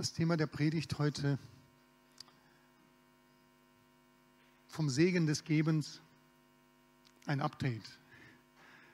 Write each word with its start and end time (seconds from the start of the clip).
Das 0.00 0.14
Thema 0.14 0.38
der 0.38 0.46
Predigt 0.46 0.98
heute 0.98 1.38
vom 4.66 4.88
Segen 4.88 5.26
des 5.26 5.44
Gebens 5.44 6.00
ein 7.26 7.42
Update. 7.42 7.82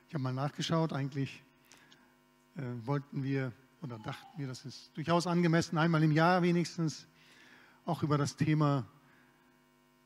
Ich 0.09 0.15
habe 0.15 0.25
mal 0.25 0.33
nachgeschaut, 0.33 0.93
eigentlich 0.93 1.45
äh, 2.57 2.63
wollten 2.85 3.23
wir 3.23 3.53
oder 3.83 4.01
dachten 4.01 4.37
wir, 4.37 4.49
das 4.49 4.65
ist 4.65 4.91
durchaus 4.97 5.29
angemessen, 5.29 5.79
einmal 5.79 6.03
im 6.03 6.11
Jahr 6.11 6.43
wenigstens 6.43 7.07
auch 7.85 8.03
über 8.03 8.19
das 8.19 8.35
Thema 8.35 8.85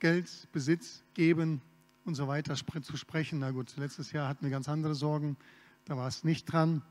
Geld, 0.00 0.28
Besitz, 0.52 1.02
Geben 1.14 1.62
und 2.04 2.14
so 2.14 2.28
weiter 2.28 2.54
zu 2.54 2.96
sprechen. 2.98 3.38
Na 3.38 3.52
gut, 3.52 3.74
letztes 3.78 4.12
Jahr 4.12 4.28
hatten 4.28 4.44
wir 4.44 4.50
ganz 4.50 4.68
andere 4.68 4.94
Sorgen, 4.94 5.38
da 5.86 5.96
war 5.96 6.08
es 6.08 6.24
nicht 6.24 6.44
dran. 6.44 6.82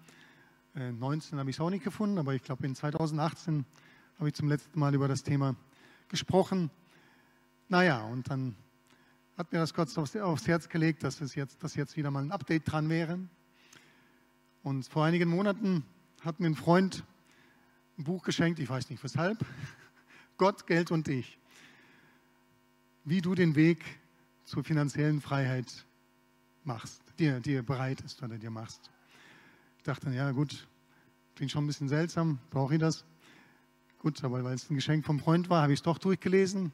19 0.73 1.37
äh, 1.37 1.39
habe 1.39 1.51
ich 1.51 1.57
es 1.57 1.59
auch 1.59 1.69
nicht 1.69 1.83
gefunden, 1.83 2.17
aber 2.17 2.33
ich 2.33 2.41
glaube 2.41 2.65
in 2.65 2.73
2018 2.73 3.65
habe 4.19 4.27
ich 4.27 4.35
zum 4.35 4.49
letzten 4.49 4.77
Mal 4.77 4.93
über 4.93 5.07
das 5.07 5.23
Thema 5.23 5.55
gesprochen. 6.09 6.69
Naja, 7.69 8.03
und 8.03 8.29
dann 8.29 8.53
hat 9.37 9.53
mir 9.53 9.59
das 9.59 9.73
Gott 9.73 9.97
aufs, 9.97 10.13
aufs 10.17 10.45
Herz 10.45 10.67
gelegt, 10.67 11.03
dass, 11.03 11.21
es 11.21 11.35
jetzt, 11.35 11.63
dass 11.63 11.75
jetzt 11.75 11.95
wieder 11.95 12.11
mal 12.11 12.23
ein 12.23 12.31
Update 12.33 12.69
dran 12.69 12.89
wäre. 12.89 13.17
Und 14.61 14.85
vor 14.85 15.05
einigen 15.05 15.29
Monaten 15.29 15.85
hat 16.21 16.41
mir 16.41 16.47
ein 16.47 16.55
Freund 16.55 17.05
ein 17.97 18.03
Buch 18.03 18.23
geschenkt, 18.23 18.59
ich 18.59 18.69
weiß 18.69 18.89
nicht 18.89 19.01
weshalb, 19.01 19.37
Gott, 20.37 20.67
Geld 20.67 20.91
und 20.91 21.07
ich. 21.07 21.37
Wie 23.05 23.21
du 23.21 23.35
den 23.35 23.55
Weg 23.55 23.85
zur 24.43 24.65
finanziellen 24.65 25.21
Freiheit 25.21 25.85
machst, 26.65 27.01
dir, 27.17 27.39
dir 27.39 27.63
bereit 27.63 28.01
ist 28.01 28.21
oder 28.21 28.37
dir 28.37 28.51
machst. 28.51 28.91
Ich 29.77 29.83
dachte, 29.83 30.09
ja 30.09 30.31
gut, 30.31 30.67
klingt 31.35 31.51
schon 31.51 31.63
ein 31.63 31.67
bisschen 31.67 31.87
seltsam, 31.87 32.39
brauche 32.49 32.73
ich 32.73 32.81
das? 32.81 33.05
Gut, 34.01 34.23
aber 34.23 34.45
weil 34.45 34.53
es 34.53 34.69
ein 34.69 34.75
Geschenk 34.75 35.05
vom 35.05 35.19
Freund 35.19 35.49
war, 35.49 35.61
habe 35.61 35.73
ich 35.73 35.79
es 35.79 35.83
doch 35.83 35.97
durchgelesen. 35.97 36.71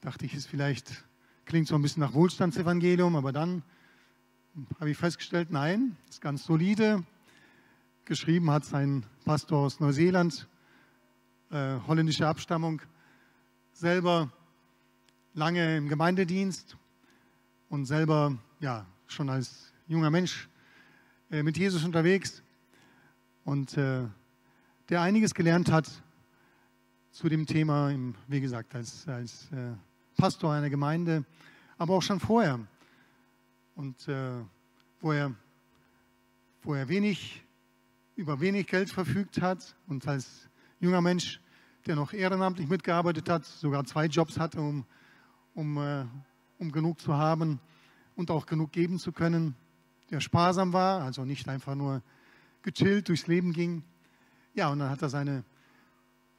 Dachte 0.00 0.26
ich, 0.26 0.34
ist 0.34 0.48
vielleicht, 0.48 1.04
klingt 1.44 1.68
so 1.68 1.76
ein 1.76 1.82
bisschen 1.82 2.00
nach 2.00 2.12
Wohlstandsevangelium, 2.12 3.14
aber 3.14 3.30
dann 3.30 3.62
habe 4.80 4.90
ich 4.90 4.96
festgestellt, 4.96 5.52
nein, 5.52 5.96
ist 6.08 6.20
ganz 6.20 6.42
solide. 6.42 7.04
Geschrieben 8.04 8.50
hat 8.50 8.64
sein 8.64 9.06
Pastor 9.24 9.60
aus 9.60 9.78
Neuseeland, 9.78 10.48
äh, 11.52 11.76
holländische 11.86 12.26
Abstammung, 12.26 12.82
selber 13.72 14.28
lange 15.34 15.76
im 15.76 15.88
Gemeindedienst 15.88 16.76
und 17.68 17.84
selber 17.84 18.36
ja, 18.58 18.86
schon 19.06 19.30
als 19.30 19.72
junger 19.86 20.10
Mensch 20.10 20.48
äh, 21.30 21.44
mit 21.44 21.56
Jesus 21.56 21.84
unterwegs 21.84 22.42
und 23.44 23.76
äh, 23.76 24.08
der 24.88 25.02
einiges 25.02 25.32
gelernt 25.32 25.70
hat 25.70 26.02
zu 27.10 27.28
dem 27.28 27.46
Thema, 27.46 27.92
wie 28.28 28.40
gesagt, 28.40 28.74
als, 28.74 29.06
als 29.08 29.50
äh, 29.52 29.72
Pastor 30.16 30.52
einer 30.52 30.70
Gemeinde, 30.70 31.24
aber 31.76 31.94
auch 31.94 32.02
schon 32.02 32.20
vorher. 32.20 32.60
Und 33.74 34.08
äh, 34.08 34.42
wo, 35.00 35.12
er, 35.12 35.34
wo 36.62 36.74
er 36.74 36.88
wenig, 36.88 37.44
über 38.16 38.40
wenig 38.40 38.66
Geld 38.66 38.90
verfügt 38.90 39.40
hat 39.40 39.76
und 39.86 40.06
als 40.06 40.48
junger 40.78 41.00
Mensch, 41.00 41.40
der 41.86 41.96
noch 41.96 42.12
ehrenamtlich 42.12 42.68
mitgearbeitet 42.68 43.28
hat, 43.28 43.44
sogar 43.44 43.84
zwei 43.84 44.06
Jobs 44.06 44.38
hatte, 44.38 44.60
um, 44.60 44.84
um, 45.54 45.78
äh, 45.78 46.04
um 46.58 46.70
genug 46.70 47.00
zu 47.00 47.14
haben 47.14 47.58
und 48.14 48.30
auch 48.30 48.46
genug 48.46 48.72
geben 48.72 48.98
zu 48.98 49.12
können, 49.12 49.56
der 50.10 50.20
sparsam 50.20 50.72
war, 50.72 51.02
also 51.02 51.24
nicht 51.24 51.48
einfach 51.48 51.74
nur 51.74 52.02
gechillt 52.62 53.08
durchs 53.08 53.26
Leben 53.26 53.52
ging. 53.52 53.82
Ja, 54.54 54.68
und 54.68 54.80
dann 54.80 54.90
hat 54.90 55.02
er 55.02 55.08
seine 55.08 55.44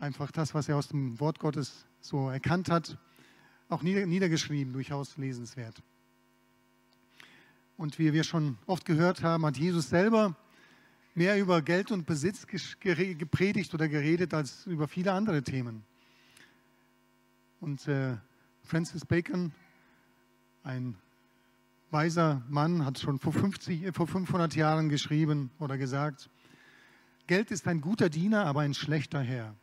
einfach 0.02 0.32
das, 0.32 0.54
was 0.54 0.68
er 0.68 0.78
aus 0.78 0.88
dem 0.88 1.20
Wort 1.20 1.40
Gottes 1.40 1.86
so 2.02 2.30
erkannt 2.30 2.70
hat, 2.70 2.98
auch 3.70 3.84
niedergeschrieben, 3.84 4.74
durchaus 4.74 5.18
lesenswert. 5.18 5.82
Und 7.78 7.98
wie 8.00 8.12
wir 8.12 8.24
schon 8.24 8.58
oft 8.66 8.86
gehört 8.86 9.24
haben, 9.24 9.46
hat 9.46 9.58
Jesus 9.58 9.90
selber 9.90 10.36
mehr 11.14 11.40
über 11.40 11.62
Geld 11.62 11.92
und 11.92 12.06
Besitz 12.06 12.48
gepredigt 12.48 13.74
oder 13.74 13.88
geredet 13.88 14.34
als 14.34 14.66
über 14.66 14.88
viele 14.88 15.14
andere 15.14 15.44
Themen. 15.44 15.84
Und 17.60 17.88
äh, 17.88 18.18
Francis 18.64 19.06
Bacon, 19.06 19.52
ein 20.64 20.96
weiser 21.92 22.42
Mann, 22.50 22.86
hat 22.86 23.00
schon 23.00 23.20
vor, 23.20 23.34
50, 23.34 23.94
vor 23.94 24.08
500 24.08 24.56
Jahren 24.56 24.90
geschrieben 24.90 25.52
oder 25.60 25.78
gesagt, 25.78 26.30
Geld 27.28 27.52
ist 27.52 27.68
ein 27.68 27.82
guter 27.82 28.10
Diener, 28.10 28.46
aber 28.46 28.62
ein 28.62 28.74
schlechter 28.74 29.22
Herr. 29.22 29.56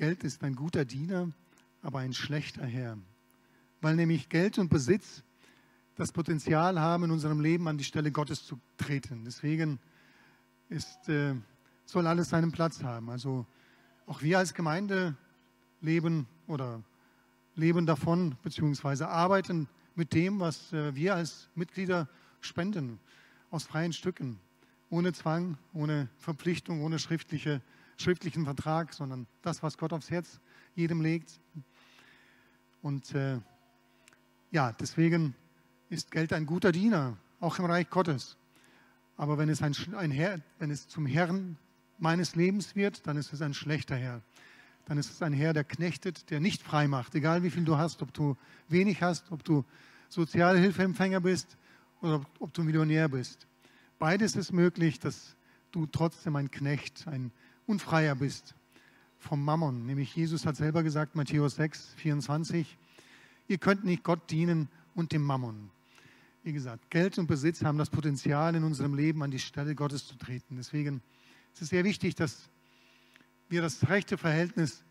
Geld 0.00 0.24
ist 0.24 0.42
ein 0.42 0.56
guter 0.56 0.86
Diener, 0.86 1.30
aber 1.82 1.98
ein 1.98 2.14
schlechter 2.14 2.64
Herr. 2.64 2.96
Weil 3.82 3.96
nämlich 3.96 4.30
Geld 4.30 4.58
und 4.58 4.70
Besitz 4.70 5.22
das 5.94 6.10
Potenzial 6.10 6.80
haben, 6.80 7.04
in 7.04 7.10
unserem 7.10 7.38
Leben 7.38 7.68
an 7.68 7.76
die 7.76 7.84
Stelle 7.84 8.10
Gottes 8.10 8.46
zu 8.46 8.58
treten. 8.78 9.26
Deswegen 9.26 9.78
ist, 10.70 11.10
äh, 11.10 11.34
soll 11.84 12.06
alles 12.06 12.30
seinen 12.30 12.50
Platz 12.50 12.82
haben. 12.82 13.10
Also 13.10 13.44
auch 14.06 14.22
wir 14.22 14.38
als 14.38 14.54
Gemeinde 14.54 15.18
leben 15.82 16.26
oder 16.46 16.82
leben 17.54 17.84
davon, 17.84 18.36
beziehungsweise 18.42 19.06
arbeiten 19.06 19.68
mit 19.96 20.14
dem, 20.14 20.40
was 20.40 20.72
äh, 20.72 20.94
wir 20.94 21.14
als 21.14 21.50
Mitglieder 21.54 22.08
spenden, 22.40 23.00
aus 23.50 23.64
freien 23.64 23.92
Stücken, 23.92 24.40
ohne 24.88 25.12
Zwang, 25.12 25.58
ohne 25.74 26.08
Verpflichtung, 26.16 26.80
ohne 26.80 26.98
schriftliche 26.98 27.60
schriftlichen 28.00 28.44
Vertrag, 28.44 28.92
sondern 28.94 29.26
das, 29.42 29.62
was 29.62 29.78
Gott 29.78 29.92
aufs 29.92 30.10
Herz 30.10 30.40
jedem 30.74 31.00
legt. 31.00 31.40
Und 32.82 33.14
äh, 33.14 33.38
ja, 34.50 34.72
deswegen 34.72 35.34
ist 35.90 36.10
Geld 36.10 36.32
ein 36.32 36.46
guter 36.46 36.72
Diener, 36.72 37.16
auch 37.40 37.58
im 37.58 37.66
Reich 37.66 37.90
Gottes. 37.90 38.36
Aber 39.16 39.38
wenn 39.38 39.48
es, 39.48 39.62
ein, 39.62 39.74
ein 39.96 40.10
Herr, 40.10 40.40
wenn 40.58 40.70
es 40.70 40.88
zum 40.88 41.04
Herrn 41.06 41.56
meines 41.98 42.36
Lebens 42.36 42.74
wird, 42.74 43.06
dann 43.06 43.16
ist 43.16 43.32
es 43.32 43.42
ein 43.42 43.54
schlechter 43.54 43.96
Herr. 43.96 44.22
Dann 44.86 44.98
ist 44.98 45.10
es 45.10 45.22
ein 45.22 45.32
Herr, 45.32 45.52
der 45.52 45.64
knechtet, 45.64 46.30
der 46.30 46.40
nicht 46.40 46.62
frei 46.62 46.88
macht, 46.88 47.14
egal 47.14 47.42
wie 47.42 47.50
viel 47.50 47.64
du 47.64 47.76
hast, 47.76 48.02
ob 48.02 48.14
du 48.14 48.36
wenig 48.68 49.02
hast, 49.02 49.30
ob 49.30 49.44
du 49.44 49.64
Sozialhilfeempfänger 50.08 51.20
bist 51.20 51.56
oder 52.00 52.16
ob, 52.16 52.26
ob 52.38 52.54
du 52.54 52.62
Millionär 52.62 53.08
bist. 53.08 53.46
Beides 53.98 54.34
ist 54.34 54.52
möglich, 54.52 54.98
dass 54.98 55.36
du 55.70 55.86
trotzdem 55.86 56.34
ein 56.36 56.50
Knecht, 56.50 57.06
ein 57.06 57.30
unfreier 57.70 58.16
bist 58.16 58.54
vom 59.20 59.44
Mammon. 59.44 59.86
Nämlich 59.86 60.16
Jesus 60.16 60.44
hat 60.44 60.56
selber 60.56 60.82
gesagt, 60.82 61.14
Matthäus 61.14 61.54
6, 61.54 61.94
24, 61.98 62.76
ihr 63.46 63.58
könnt 63.58 63.84
nicht 63.84 64.02
Gott 64.02 64.28
dienen 64.28 64.68
und 64.96 65.12
dem 65.12 65.22
Mammon. 65.22 65.70
Wie 66.42 66.52
gesagt, 66.52 66.90
Geld 66.90 67.16
und 67.18 67.28
Besitz 67.28 67.62
haben 67.62 67.78
das 67.78 67.88
Potenzial, 67.88 68.56
in 68.56 68.64
unserem 68.64 68.94
Leben 68.94 69.22
an 69.22 69.30
die 69.30 69.38
Stelle 69.38 69.76
Gottes 69.76 70.08
zu 70.08 70.16
treten. 70.16 70.56
Deswegen 70.56 71.00
ist 71.54 71.62
es 71.62 71.68
sehr 71.68 71.84
wichtig, 71.84 72.16
dass 72.16 72.48
wir 73.48 73.62
das 73.62 73.88
rechte 73.88 74.18
Verhältnis 74.18 74.82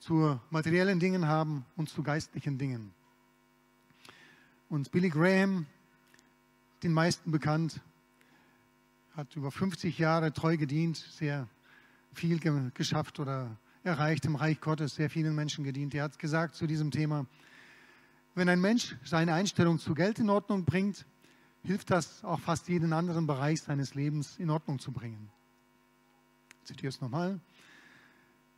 zu 0.00 0.40
materiellen 0.50 0.98
Dingen 0.98 1.28
haben 1.28 1.64
und 1.76 1.90
zu 1.90 2.02
geistlichen 2.02 2.58
Dingen. 2.58 2.92
Und 4.68 4.90
Billy 4.90 5.10
Graham, 5.10 5.66
den 6.82 6.92
meisten 6.92 7.30
bekannt, 7.30 7.80
hat 9.14 9.36
über 9.36 9.52
50 9.52 9.98
Jahre 9.98 10.32
treu 10.32 10.56
gedient, 10.56 10.96
sehr 10.96 11.46
viel 12.12 12.38
geschafft 12.74 13.20
oder 13.20 13.56
erreicht 13.82 14.24
im 14.24 14.36
Reich 14.36 14.60
Gottes, 14.60 14.94
sehr 14.94 15.10
vielen 15.10 15.34
Menschen 15.34 15.64
gedient. 15.64 15.94
Er 15.94 16.04
hat 16.04 16.18
gesagt 16.18 16.54
zu 16.54 16.66
diesem 16.66 16.90
Thema, 16.90 17.26
wenn 18.34 18.48
ein 18.48 18.60
Mensch 18.60 18.96
seine 19.04 19.34
Einstellung 19.34 19.78
zu 19.78 19.94
Geld 19.94 20.18
in 20.18 20.30
Ordnung 20.30 20.64
bringt, 20.64 21.06
hilft 21.62 21.90
das 21.90 22.24
auch 22.24 22.40
fast 22.40 22.68
jeden 22.68 22.92
anderen 22.92 23.26
Bereich 23.26 23.62
seines 23.62 23.94
Lebens 23.94 24.38
in 24.38 24.50
Ordnung 24.50 24.78
zu 24.78 24.92
bringen. 24.92 25.30
Ich 26.60 26.68
zitiere 26.68 26.90
es 26.90 27.00
nochmal. 27.00 27.40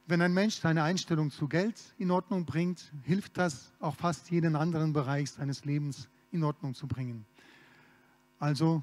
Wenn 0.07 0.21
ein 0.21 0.35
Mensch 0.35 0.57
seine 0.57 0.83
Einstellung 0.83 1.31
zu 1.31 1.49
Geld 1.49 1.81
in 1.97 2.11
Ordnung 2.11 2.45
bringt, 2.45 2.93
hilft 3.05 3.39
das 3.39 3.73
auch 3.81 3.95
fast 3.97 4.31
jeden 4.31 4.57
anderen 4.57 4.93
Bereich 4.93 5.31
seines 5.31 5.65
Lebens 5.65 6.09
in 6.33 6.45
Ordnung 6.45 6.75
zu 6.75 6.87
bringen. 6.87 7.25
Also 8.39 8.83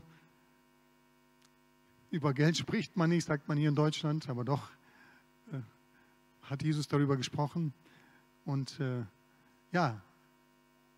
über 2.11 2.33
Geld 2.33 2.57
spricht 2.57 2.97
man 2.97 3.09
nicht, 3.09 3.25
sagt 3.25 3.47
man 3.47 3.57
hier 3.57 3.69
in 3.69 3.75
Deutschland, 3.75 4.29
aber 4.29 4.44
doch 4.44 4.69
äh, 5.51 5.59
hat 6.44 6.63
Jesus 6.63 6.88
darüber 6.88 7.17
gesprochen. 7.17 7.73
Und 8.45 8.79
äh, 8.79 9.03
ja, 9.71 10.01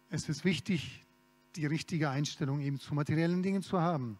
es 0.09 0.29
ist 0.29 0.45
wichtig, 0.45 1.05
die 1.55 1.65
richtige 1.65 2.09
Einstellung 2.09 2.61
eben 2.61 2.79
zu 2.79 2.93
materiellen 2.93 3.43
Dingen 3.43 3.61
zu 3.61 3.81
haben, 3.81 4.17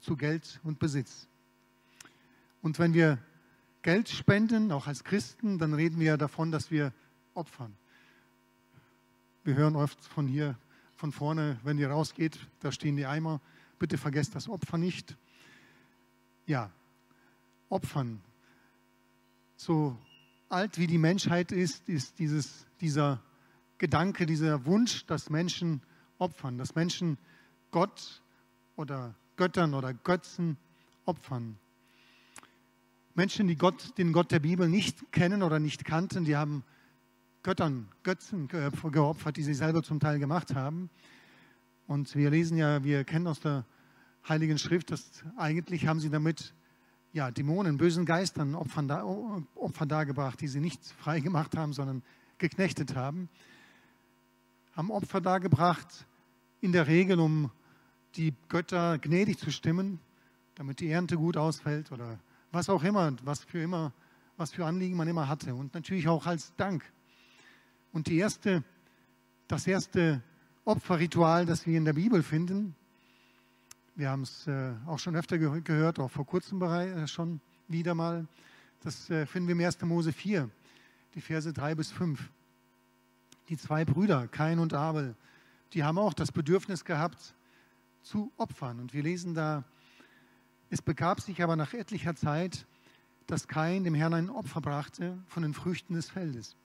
zu 0.00 0.16
Geld 0.16 0.60
und 0.64 0.78
Besitz. 0.78 1.28
Und 2.60 2.78
wenn 2.78 2.94
wir 2.94 3.18
Geld 3.82 4.08
spenden, 4.08 4.72
auch 4.72 4.86
als 4.86 5.04
Christen, 5.04 5.58
dann 5.58 5.74
reden 5.74 5.98
wir 6.00 6.16
davon, 6.16 6.50
dass 6.50 6.70
wir 6.70 6.92
opfern. 7.34 7.76
Wir 9.44 9.54
hören 9.54 9.76
oft 9.76 10.04
von 10.04 10.26
hier, 10.26 10.56
von 10.96 11.12
vorne, 11.12 11.58
wenn 11.64 11.78
ihr 11.78 11.90
rausgeht, 11.90 12.38
da 12.60 12.70
stehen 12.70 12.96
die 12.96 13.06
Eimer. 13.06 13.40
Bitte 13.78 13.98
vergesst 13.98 14.36
das 14.36 14.48
Opfer 14.48 14.78
nicht 14.78 15.16
ja, 16.52 16.70
opfern. 17.70 18.20
so 19.56 19.96
alt 20.50 20.76
wie 20.76 20.86
die 20.86 20.98
Menschheit 20.98 21.50
ist, 21.50 21.88
ist 21.88 22.18
dieses, 22.18 22.66
dieser 22.78 23.22
Gedanke, 23.78 24.26
dieser 24.26 24.66
Wunsch, 24.66 25.06
dass 25.06 25.30
Menschen 25.30 25.80
opfern, 26.18 26.58
dass 26.58 26.74
Menschen 26.74 27.16
Gott 27.70 28.22
oder 28.76 29.14
Göttern 29.36 29.72
oder 29.72 29.94
Götzen 29.94 30.58
opfern. 31.06 31.56
Menschen, 33.14 33.48
die 33.48 33.56
Gott, 33.56 33.96
den 33.96 34.12
Gott 34.12 34.30
der 34.30 34.40
Bibel 34.40 34.68
nicht 34.68 35.10
kennen 35.10 35.42
oder 35.42 35.58
nicht 35.58 35.86
kannten, 35.86 36.24
die 36.24 36.36
haben 36.36 36.64
Göttern, 37.42 37.88
Götzen 38.02 38.46
geopfert, 38.48 39.38
die 39.38 39.42
sie 39.42 39.54
selber 39.54 39.82
zum 39.82 40.00
Teil 40.00 40.18
gemacht 40.18 40.54
haben. 40.54 40.90
Und 41.86 42.14
wir 42.14 42.28
lesen 42.28 42.58
ja, 42.58 42.84
wir 42.84 43.04
kennen 43.04 43.26
aus 43.26 43.40
der 43.40 43.64
Heiligen 44.28 44.58
Schrift, 44.58 44.90
dass 44.90 45.24
eigentlich 45.36 45.86
haben 45.86 46.00
sie 46.00 46.10
damit 46.10 46.54
ja, 47.12 47.30
Dämonen, 47.30 47.76
bösen 47.76 48.06
Geistern 48.06 48.54
Opfer, 48.54 48.82
da, 48.82 49.04
Opfer 49.54 49.86
dargebracht, 49.86 50.40
die 50.40 50.48
sie 50.48 50.60
nicht 50.60 50.84
frei 50.84 51.20
gemacht 51.20 51.56
haben, 51.56 51.72
sondern 51.72 52.02
geknechtet 52.38 52.96
haben. 52.96 53.28
Haben 54.74 54.90
Opfer 54.90 55.20
dargebracht, 55.20 56.06
in 56.60 56.72
der 56.72 56.86
Regel, 56.86 57.20
um 57.20 57.50
die 58.14 58.34
Götter 58.48 58.98
gnädig 58.98 59.38
zu 59.38 59.50
stimmen, 59.50 59.98
damit 60.54 60.80
die 60.80 60.88
Ernte 60.88 61.16
gut 61.16 61.36
ausfällt 61.36 61.92
oder 61.92 62.18
was 62.52 62.68
auch 62.70 62.84
immer, 62.84 63.14
was 63.24 63.44
für 63.44 63.60
immer, 63.60 63.92
was 64.36 64.52
für 64.52 64.64
Anliegen 64.64 64.96
man 64.96 65.08
immer 65.08 65.28
hatte. 65.28 65.54
Und 65.54 65.74
natürlich 65.74 66.08
auch 66.08 66.26
als 66.26 66.54
Dank. 66.56 66.84
Und 67.92 68.06
die 68.06 68.18
erste, 68.18 68.62
das 69.48 69.66
erste 69.66 70.22
Opferritual, 70.64 71.46
das 71.46 71.66
wir 71.66 71.76
in 71.76 71.84
der 71.84 71.94
Bibel 71.94 72.22
finden, 72.22 72.76
wir 73.94 74.08
haben 74.08 74.22
es 74.22 74.46
äh, 74.46 74.72
auch 74.86 74.98
schon 74.98 75.16
öfter 75.16 75.38
ge 75.38 75.60
gehört, 75.60 75.98
auch 75.98 76.10
vor 76.10 76.26
kurzem 76.26 76.62
äh, 76.62 77.06
schon 77.06 77.40
wieder 77.68 77.94
mal. 77.94 78.26
Das 78.80 79.10
äh, 79.10 79.26
finden 79.26 79.48
wir 79.48 79.52
im 79.52 79.64
1. 79.64 79.82
Mose 79.82 80.12
4, 80.12 80.48
die 81.14 81.20
Verse 81.20 81.52
3 81.52 81.74
bis 81.74 81.92
5. 81.92 82.30
Die 83.48 83.56
zwei 83.58 83.84
Brüder, 83.84 84.28
Kain 84.28 84.58
und 84.58 84.72
Abel, 84.72 85.14
die 85.72 85.84
haben 85.84 85.98
auch 85.98 86.14
das 86.14 86.32
Bedürfnis 86.32 86.84
gehabt 86.84 87.34
zu 88.02 88.32
opfern. 88.36 88.80
Und 88.80 88.94
wir 88.94 89.02
lesen 89.02 89.34
da, 89.34 89.64
es 90.70 90.80
begab 90.80 91.20
sich 91.20 91.42
aber 91.42 91.56
nach 91.56 91.74
etlicher 91.74 92.14
Zeit, 92.14 92.66
dass 93.26 93.46
Kain 93.46 93.84
dem 93.84 93.94
Herrn 93.94 94.14
ein 94.14 94.30
Opfer 94.30 94.60
brachte 94.60 95.18
von 95.26 95.42
den 95.42 95.54
Früchten 95.54 95.94
des 95.94 96.08
Feldes. 96.08 96.56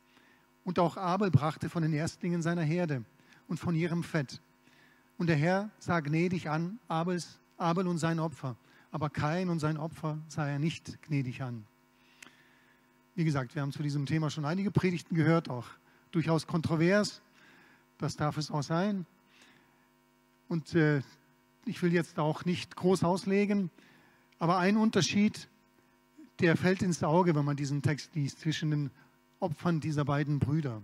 Und 0.64 0.80
auch 0.80 0.98
Abel 0.98 1.30
brachte 1.30 1.70
von 1.70 1.82
den 1.82 1.94
Erstlingen 1.94 2.42
seiner 2.42 2.64
Herde 2.64 3.04
und 3.48 3.60
von 3.60 3.76
ihrem 3.76 4.04
Fett. 4.04 4.42
Und 5.18 5.28
der 5.28 5.36
Herr 5.36 5.72
sah 5.80 6.00
gnädig 6.00 6.50
an 6.50 6.80
Abels, 6.88 7.40
Abel 7.58 7.88
und 7.88 7.98
sein 7.98 8.20
Opfer, 8.20 8.56
aber 8.92 9.10
Kain 9.10 9.50
und 9.50 9.60
sein 9.60 9.78
Opfer 9.78 10.20
sah 10.28 10.48
er 10.48 10.60
nicht 10.60 11.02
gnädig 11.02 11.42
an. 11.42 11.66
Wie 13.16 13.24
gesagt, 13.26 13.56
wir 13.56 13.64
haben 13.64 13.72
zu 13.72 13.82
diesem 13.82 14.06
Thema 14.06 14.30
schon 14.30 14.46
einige 14.46 14.70
Predigten 14.70 15.16
gehört, 15.16 15.50
auch 15.50 15.66
durchaus 16.12 16.46
kontrovers. 16.46 17.22
Das 17.98 18.16
darf 18.16 18.38
es 18.38 18.52
auch 18.52 18.62
sein. 18.62 19.08
Und 20.48 20.76
äh, 20.76 21.02
ich 21.66 21.82
will 21.82 21.94
jetzt 21.94 22.20
auch 22.20 22.46
nicht 22.46 22.76
groß 22.76 23.04
auslegen, 23.04 23.72
aber 24.38 24.60
ein 24.60 24.78
Unterschied, 24.78 25.50
der 26.40 26.56
fällt 26.56 26.84
ins 26.84 27.04
Auge, 27.04 27.34
wenn 27.34 27.44
man 27.44 27.58
diesen 27.58 27.82
Text 27.82 28.14
liest, 28.14 28.40
zwischen 28.40 28.70
den 28.70 28.92
Opfern 29.40 29.80
dieser 29.80 30.06
beiden 30.06 30.38
Brüder. 30.38 30.84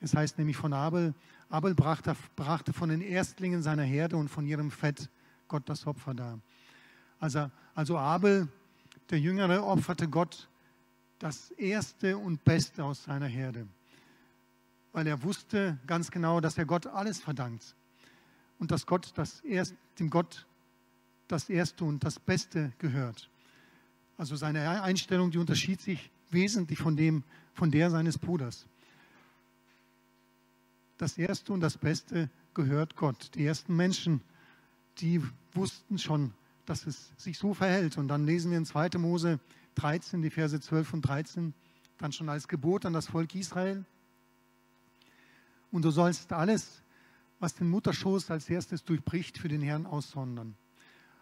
Es 0.00 0.14
heißt 0.14 0.38
nämlich 0.38 0.56
von 0.56 0.72
Abel, 0.72 1.14
Abel 1.48 1.74
brachte, 1.74 2.14
brachte 2.36 2.72
von 2.72 2.90
den 2.90 3.00
Erstlingen 3.00 3.62
seiner 3.62 3.82
Herde 3.82 4.16
und 4.16 4.28
von 4.28 4.46
ihrem 4.46 4.70
Fett 4.70 5.08
Gott 5.48 5.68
das 5.68 5.86
Opfer 5.86 6.14
dar. 6.14 6.38
Also, 7.18 7.50
also 7.74 7.98
Abel, 7.98 8.48
der 9.10 9.18
Jüngere, 9.18 9.64
opferte 9.64 10.08
Gott 10.08 10.48
das 11.18 11.50
Erste 11.52 12.16
und 12.16 12.44
Beste 12.44 12.84
aus 12.84 13.04
seiner 13.04 13.26
Herde, 13.26 13.66
weil 14.92 15.06
er 15.06 15.22
wusste 15.22 15.78
ganz 15.86 16.10
genau, 16.10 16.40
dass 16.40 16.58
er 16.58 16.66
Gott 16.66 16.86
alles 16.86 17.18
verdankt 17.18 17.74
und 18.58 18.70
dass 18.70 18.86
Gott 18.86 19.12
das 19.16 19.40
Erst, 19.40 19.74
dem 19.98 20.10
Gott 20.10 20.46
das 21.26 21.50
Erste 21.50 21.84
und 21.84 22.04
das 22.04 22.20
Beste 22.20 22.72
gehört. 22.78 23.28
Also 24.16 24.36
seine 24.36 24.82
Einstellung, 24.82 25.30
die 25.30 25.38
unterschied 25.38 25.80
sich 25.80 26.10
wesentlich 26.30 26.78
von, 26.78 26.96
dem, 26.96 27.24
von 27.54 27.70
der 27.70 27.90
seines 27.90 28.18
Bruders 28.18 28.66
das 30.98 31.16
Erste 31.16 31.52
und 31.52 31.60
das 31.60 31.78
Beste 31.78 32.28
gehört 32.54 32.96
Gott. 32.96 33.30
Die 33.34 33.46
ersten 33.46 33.74
Menschen, 33.74 34.20
die 34.98 35.22
wussten 35.54 35.98
schon, 35.98 36.34
dass 36.66 36.86
es 36.86 37.12
sich 37.16 37.38
so 37.38 37.54
verhält. 37.54 37.96
Und 37.96 38.08
dann 38.08 38.26
lesen 38.26 38.50
wir 38.50 38.58
in 38.58 38.66
2. 38.66 38.98
Mose 38.98 39.40
13, 39.76 40.20
die 40.22 40.30
Verse 40.30 40.60
12 40.60 40.92
und 40.92 41.02
13, 41.02 41.54
dann 41.98 42.12
schon 42.12 42.28
als 42.28 42.48
Gebot 42.48 42.84
an 42.84 42.92
das 42.92 43.06
Volk 43.06 43.34
Israel. 43.34 43.84
Und 45.70 45.84
du 45.84 45.90
sollst 45.90 46.32
alles, 46.32 46.82
was 47.38 47.54
den 47.54 47.70
Mutterschoß 47.70 48.30
als 48.30 48.50
erstes 48.50 48.84
durchbricht, 48.84 49.38
für 49.38 49.48
den 49.48 49.62
Herrn 49.62 49.86
aussondern. 49.86 50.56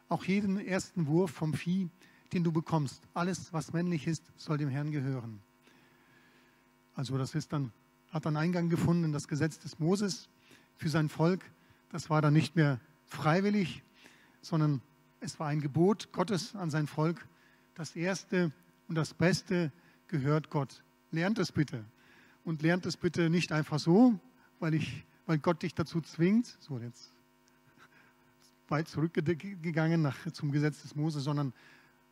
Auch 0.09 0.25
jeden 0.25 0.59
ersten 0.59 1.07
Wurf 1.07 1.33
vom 1.33 1.53
Vieh, 1.53 1.91
den 2.33 2.45
du 2.45 2.53
bekommst, 2.53 3.03
alles, 3.13 3.53
was 3.53 3.73
männlich 3.73 4.07
ist, 4.07 4.25
soll 4.37 4.57
dem 4.57 4.69
Herrn 4.69 4.91
gehören. 4.91 5.41
Also 6.95 7.19
das 7.19 7.35
ist 7.35 7.53
dann 7.53 7.73
hat 8.17 8.25
dann 8.25 8.37
Eingang 8.39 8.71
gefunden 8.71 9.05
in 9.05 9.13
das 9.13 9.29
Gesetz 9.29 9.59
des 9.59 9.79
Moses 9.79 10.31
für 10.77 10.89
sein 10.89 11.11
Volk. 11.11 11.45
Das 11.91 12.09
war 12.09 12.23
dann 12.23 12.33
nicht 12.33 12.57
mehr 12.57 12.81
freiwillig, 13.05 13.83
sondern 14.41 14.81
es 15.21 15.39
war 15.39 15.49
ein 15.49 15.61
Gebot 15.61 16.13
Gottes 16.13 16.57
an 16.57 16.71
sein 16.71 16.87
Volk. 16.87 17.29
Das 17.75 17.95
Erste 17.95 18.53
und 18.89 18.95
das 18.95 19.13
Beste 19.13 19.71
gehört 20.09 20.49
Gott. 20.49 20.83
Lernt 21.11 21.39
es 21.39 21.53
bitte. 21.53 21.85
Und 22.43 22.63
lernt 22.63 22.87
es 22.87 22.97
bitte 22.97 23.29
nicht 23.29 23.53
einfach 23.53 23.79
so, 23.79 24.19
weil, 24.61 24.73
ich, 24.73 25.05
weil 25.27 25.37
Gott 25.37 25.63
dich 25.63 25.75
dazu 25.75 26.01
zwingt, 26.01 26.57
so 26.61 26.79
jetzt 26.79 27.13
weit 28.69 28.89
zurückgegangen 28.89 30.01
nach, 30.01 30.17
zum 30.33 30.53
Gesetz 30.53 30.81
des 30.81 30.97
Moses, 30.97 31.25
sondern 31.25 31.53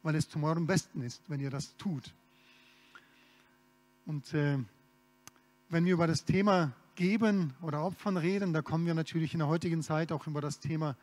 weil 0.02 0.16
es 0.16 0.28
zum 0.28 0.44
eurem 0.44 0.66
Besten 0.66 1.00
ist, 1.00 1.22
wenn 1.28 1.40
ihr 1.40 1.50
das 1.50 1.74
tut. 1.78 2.12
Und 4.04 4.34
äh, 4.34 4.58
wenn 5.74 5.86
wir 5.86 5.94
über 5.94 6.06
das 6.06 6.24
Thema 6.24 6.70
Geben 6.94 7.52
oder 7.60 7.82
Opfern 7.82 8.16
reden, 8.16 8.52
da 8.52 8.62
kommen 8.62 8.86
wir 8.86 8.94
natürlich 8.94 9.32
in 9.32 9.40
der 9.40 9.48
heutigen 9.48 9.82
Zeit 9.82 10.12
auch 10.12 10.24
über 10.28 10.40
das 10.40 10.60
Thema, 10.60 10.96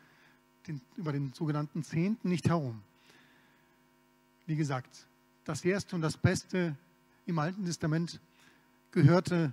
den, 0.66 0.80
über 0.96 1.12
den 1.12 1.34
sogenannten 1.34 1.84
Zehnten 1.84 2.30
nicht 2.30 2.48
herum. 2.48 2.82
Wie 4.46 4.56
gesagt, 4.56 5.08
das 5.44 5.66
Erste 5.66 5.94
und 5.98 6.02
das 6.02 6.16
Beste 6.16 6.78
im 7.26 7.38
Alten 7.38 7.66
Testament 7.66 8.22
gehörte, 8.92 9.52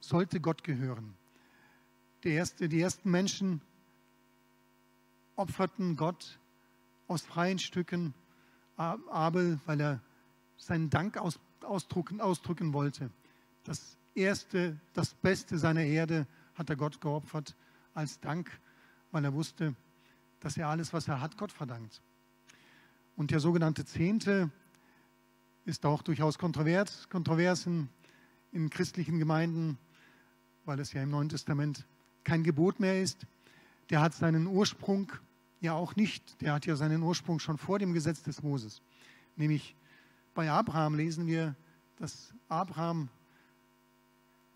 sollte 0.00 0.40
Gott 0.40 0.64
gehören. 0.64 1.14
Die, 2.24 2.30
erste, 2.30 2.68
die 2.68 2.80
ersten 2.80 3.08
Menschen 3.08 3.60
opferten 5.36 5.94
Gott 5.94 6.40
aus 7.06 7.22
freien 7.22 7.60
Stücken 7.60 8.14
Abel, 8.76 9.60
weil 9.66 9.80
er 9.80 10.00
seinen 10.56 10.90
Dank 10.90 11.18
aus, 11.18 11.38
ausdrücken, 11.62 12.20
ausdrücken 12.20 12.72
wollte. 12.72 13.10
Das 13.62 13.96
Erste, 14.16 14.80
das 14.94 15.14
Beste 15.14 15.58
seiner 15.58 15.82
Erde 15.82 16.26
hat 16.54 16.70
er 16.70 16.76
Gott 16.76 17.00
geopfert 17.00 17.54
als 17.92 18.18
Dank, 18.18 18.50
weil 19.12 19.24
er 19.24 19.34
wusste, 19.34 19.74
dass 20.40 20.56
er 20.56 20.68
alles, 20.68 20.92
was 20.92 21.06
er 21.06 21.20
hat, 21.20 21.36
Gott 21.36 21.52
verdankt. 21.52 22.00
Und 23.14 23.30
der 23.30 23.40
sogenannte 23.40 23.84
Zehnte 23.84 24.50
ist 25.66 25.84
auch 25.84 26.02
durchaus 26.02 26.38
kontrovers, 26.38 27.08
kontrovers 27.10 27.66
in, 27.66 27.88
in 28.52 28.70
christlichen 28.70 29.18
Gemeinden, 29.18 29.78
weil 30.64 30.80
es 30.80 30.92
ja 30.92 31.02
im 31.02 31.10
Neuen 31.10 31.28
Testament 31.28 31.86
kein 32.24 32.42
Gebot 32.42 32.80
mehr 32.80 33.02
ist. 33.02 33.26
Der 33.90 34.00
hat 34.00 34.14
seinen 34.14 34.46
Ursprung 34.46 35.12
ja 35.60 35.74
auch 35.74 35.94
nicht. 35.94 36.40
Der 36.40 36.54
hat 36.54 36.64
ja 36.66 36.76
seinen 36.76 37.02
Ursprung 37.02 37.38
schon 37.38 37.58
vor 37.58 37.78
dem 37.78 37.92
Gesetz 37.92 38.22
des 38.22 38.42
Moses. 38.42 38.80
Nämlich 39.36 39.76
bei 40.34 40.50
Abraham 40.50 40.94
lesen 40.94 41.26
wir, 41.26 41.54
dass 41.96 42.34
Abraham 42.48 43.08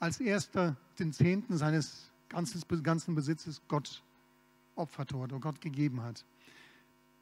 als 0.01 0.19
erster 0.19 0.77
den 0.99 1.13
Zehnten 1.13 1.57
seines 1.59 2.11
ganzen 2.29 3.15
Besitzes 3.15 3.61
Gott 3.69 4.03
opferte 4.75 5.17
oder 5.17 5.39
Gott 5.39 5.61
gegeben 5.61 6.03
hat. 6.03 6.25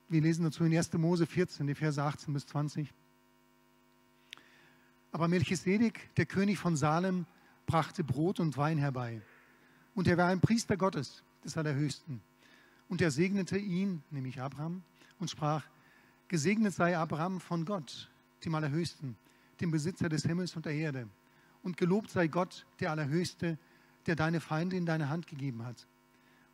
Wir 0.09 0.23
lesen 0.23 0.45
dazu 0.45 0.65
in 0.65 0.75
1. 0.75 0.93
Mose 0.95 1.27
14, 1.27 1.67
die 1.67 1.75
Verse 1.75 2.03
18 2.03 2.33
bis 2.33 2.47
20. 2.47 2.89
Aber 5.11 5.29
Melchisedek, 5.29 6.15
der 6.15 6.27
König 6.27 6.59
von 6.59 6.77
Salem, 6.77 7.27
brachte 7.67 8.05
Brot 8.05 8.41
und 8.41 8.57
Wein 8.57 8.79
herbei. 8.79 9.21
Und 9.95 10.07
er 10.07 10.17
war 10.17 10.29
ein 10.29 10.41
Priester 10.41 10.77
Gottes, 10.77 11.23
des 11.45 11.57
Allerhöchsten. 11.57 12.23
Und 12.89 13.03
er 13.03 13.11
segnete 13.11 13.59
ihn, 13.59 14.03
nämlich 14.11 14.41
Abraham, 14.41 14.83
und 15.19 15.31
sprach, 15.31 15.65
Gesegnet 16.29 16.75
sei 16.75 16.97
Abraham 16.97 17.41
von 17.41 17.65
Gott, 17.65 18.09
dem 18.45 18.55
Allerhöchsten, 18.55 19.17
dem 19.61 19.71
Besitzer 19.71 20.09
des 20.09 20.25
Himmels 20.25 20.55
und 20.57 20.67
der 20.67 20.75
Erde 20.75 21.09
und 21.69 21.77
gelobt 21.77 22.09
sei 22.09 22.29
Gott, 22.29 22.65
der 22.81 22.93
Allerhöchste, 22.93 23.59
der 24.07 24.17
deine 24.17 24.41
Feinde 24.41 24.75
in 24.75 24.87
deine 24.87 25.11
Hand 25.11 25.27
gegeben 25.27 25.67
hat. 25.67 25.87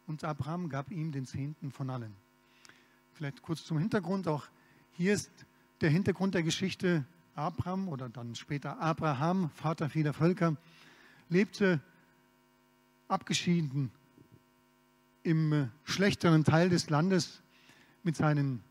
Und 0.08 0.24
Abraham 0.24 0.68
gab 0.68 0.90
ihm 0.90 1.12
den 1.12 1.24
Zehnten 1.24 1.70
von 1.70 1.88
allen. 1.88 2.16
Vielleicht 3.12 3.40
kurz 3.40 3.64
zum 3.64 3.78
Hintergrund. 3.78 4.26
Auch 4.26 4.48
hier 4.90 5.14
ist 5.14 5.30
der 5.82 5.90
Hintergrund 5.90 6.34
der 6.34 6.42
Geschichte 6.42 7.04
Abraham 7.36 7.86
oder 7.86 8.08
dann 8.08 8.34
später 8.34 8.80
Abraham, 8.80 9.50
Vater 9.50 9.88
vieler 9.88 10.14
Völker, 10.14 10.56
lebte 11.28 11.80
abgeschieden 13.06 13.92
im 15.22 15.70
schlechteren 15.84 16.42
Teil 16.42 16.70
des 16.70 16.90
Landes 16.90 17.40
mit, 18.02 18.16
seinen, 18.16 18.64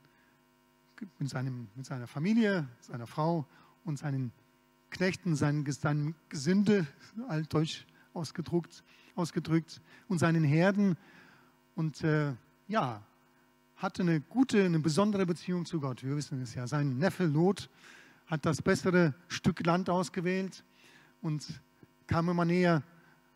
mit, 1.19 1.29
seinem, 1.29 1.69
mit 1.73 1.85
seiner 1.85 2.07
Familie, 2.07 2.67
seiner 2.81 3.07
Frau 3.07 3.47
und 3.85 3.97
seinen 3.97 4.33
Knechten, 4.93 5.35
seinem, 5.35 5.69
seinem 5.69 6.15
Gesinde, 6.29 6.87
altdeutsch 7.27 7.85
ausgedrückt, 8.13 8.83
ausgedrückt, 9.15 9.81
und 10.07 10.19
seinen 10.19 10.43
Herden. 10.43 10.95
Und 11.75 12.03
äh, 12.03 12.33
ja, 12.67 13.01
hatte 13.75 14.03
eine 14.03 14.21
gute, 14.21 14.63
eine 14.63 14.79
besondere 14.79 15.25
Beziehung 15.25 15.65
zu 15.65 15.79
Gott. 15.81 16.03
Wir 16.03 16.15
wissen 16.15 16.41
es 16.41 16.53
ja. 16.53 16.67
Sein 16.67 16.97
Neffe 16.97 17.25
Lot 17.25 17.69
hat 18.27 18.45
das 18.45 18.61
bessere 18.61 19.13
Stück 19.27 19.65
Land 19.65 19.89
ausgewählt 19.89 20.63
und 21.21 21.61
kam 22.07 22.29
immer 22.29 22.45
näher 22.45 22.83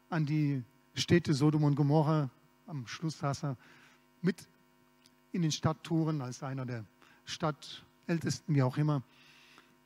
an 0.10 0.26
die 0.26 0.64
Städte 0.94 1.34
Sodom 1.34 1.64
und 1.64 1.76
Gomorra. 1.76 2.30
Am 2.68 2.88
Schluss 2.88 3.20
saß 3.20 3.44
er 3.44 3.58
mit 4.22 4.48
in 5.32 5.42
den 5.42 5.52
Stadttoren 5.52 6.22
als 6.22 6.44
einer 6.44 6.66
der 6.66 6.86
Stadtältesten, 7.26 8.56
wie 8.56 8.64
auch 8.64 8.78
immer. 8.78 9.04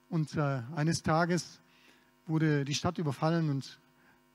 Und 0.10 0.36
äh, 0.36 0.62
eines 0.76 1.04
Tages 1.04 1.61
wurde 2.32 2.66
die 2.66 2.74
Stadt 2.74 2.98
überfallen 2.98 3.50
und 3.50 3.80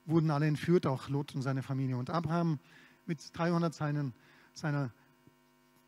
wurden 0.05 0.31
alle 0.31 0.47
entführt, 0.47 0.87
auch 0.87 1.09
Lot 1.09 1.35
und 1.35 1.43
seine 1.43 1.62
Familie. 1.62 1.97
Und 1.97 2.11
Abraham 2.11 2.59
mit 3.07 3.19
300 3.33 3.75
seinen, 3.75 4.12
seiner 4.53 4.91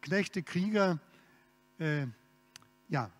Knechte, 0.00 0.42
Krieger, 0.42 0.98
äh, 1.78 2.06
ja, 2.88 3.10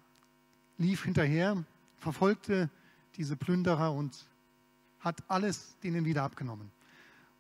lief 0.79 1.05
hinterher, 1.05 1.65
verfolgte 1.99 2.71
diese 3.17 3.37
Plünderer 3.37 3.93
und 3.93 4.27
hat 5.01 5.23
alles 5.29 5.77
denen 5.83 6.05
wieder 6.05 6.23
abgenommen. 6.23 6.71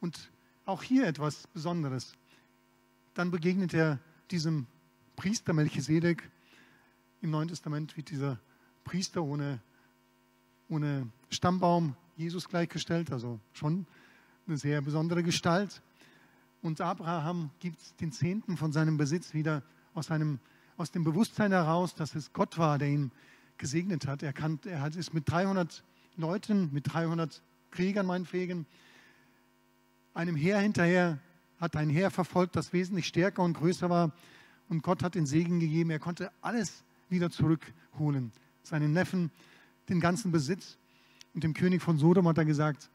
Und 0.01 0.31
auch 0.65 0.83
hier 0.83 1.07
etwas 1.07 1.47
Besonderes. 1.49 2.13
Dann 3.15 3.31
begegnet 3.31 3.75
er 3.75 3.99
diesem 4.31 4.67
Priester 5.17 5.53
Melchisedek. 5.53 6.31
Im 7.23 7.31
Neuen 7.31 7.49
Testament 7.49 7.97
wird 7.97 8.11
dieser 8.11 8.39
Priester 8.85 9.23
ohne, 9.23 9.61
ohne 10.69 11.09
Stammbaum 11.31 11.95
Jesus 12.17 12.49
gleichgestellt, 12.49 13.13
also 13.13 13.39
schon 13.53 13.87
eine 14.47 14.57
sehr 14.57 14.81
besondere 14.81 15.23
Gestalt. 15.23 15.83
Und 16.63 16.81
Abraham 16.81 17.51
gibt 17.61 18.01
den 18.01 18.13
Zehnten 18.13 18.57
von 18.57 18.73
seinem 18.73 18.97
Besitz 18.97 19.35
wieder 19.35 19.63
aus, 19.95 20.07
seinem, 20.07 20.41
aus 20.77 20.91
dem 20.91 21.05
Bewusstsein 21.05 21.53
heraus, 21.53 21.95
dass 21.95 22.15
es 22.15 22.33
Gott 22.33 22.59
war, 22.59 22.79
der 22.79 22.89
ihn 22.89 23.13
gesegnet 23.59 24.07
hat. 24.07 24.23
Er, 24.23 24.33
kann, 24.33 24.59
er 24.65 24.81
hat 24.81 24.97
es 24.97 25.13
mit 25.13 25.31
300 25.31 25.85
Leuten, 26.17 26.71
mit 26.73 26.93
300 26.93 27.43
Kriegern 27.71 28.07
meinetwegen, 28.07 28.67
einem 30.15 30.35
Heer 30.35 30.59
hinterher, 30.59 31.19
hat 31.61 31.77
ein 31.77 31.91
Heer 31.91 32.11
verfolgt, 32.11 32.57
das 32.57 32.73
wesentlich 32.73 33.07
stärker 33.07 33.43
und 33.43 33.55
größer 33.55 33.89
war. 33.91 34.13
Und 34.69 34.83
Gott 34.83 35.03
hat 35.03 35.15
den 35.15 35.27
Segen 35.27 35.61
gegeben. 35.61 35.91
Er 35.91 35.99
konnte 35.99 36.31
alles 36.41 36.85
wieder 37.09 37.31
zurückholen. 37.31 38.33
Seinen 38.63 38.93
Neffen, 38.93 39.31
den 39.89 40.01
ganzen 40.01 40.33
Besitz. 40.33 40.79
Und 41.35 41.45
dem 41.45 41.55
König 41.55 41.83
von 41.83 41.99
Sodom 41.99 42.27
hat 42.29 42.39
er 42.39 42.45
gesagt, 42.45 42.91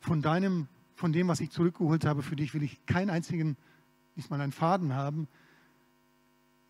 von 0.00 0.22
deinem 0.22 0.68
von 1.02 1.12
dem, 1.12 1.26
was 1.26 1.40
ich 1.40 1.50
zurückgeholt 1.50 2.04
habe, 2.04 2.22
für 2.22 2.36
dich 2.36 2.54
will 2.54 2.62
ich 2.62 2.86
keinen 2.86 3.10
einzigen, 3.10 3.56
nicht 4.14 4.30
mal 4.30 4.40
einen 4.40 4.52
Faden 4.52 4.94
haben. 4.94 5.26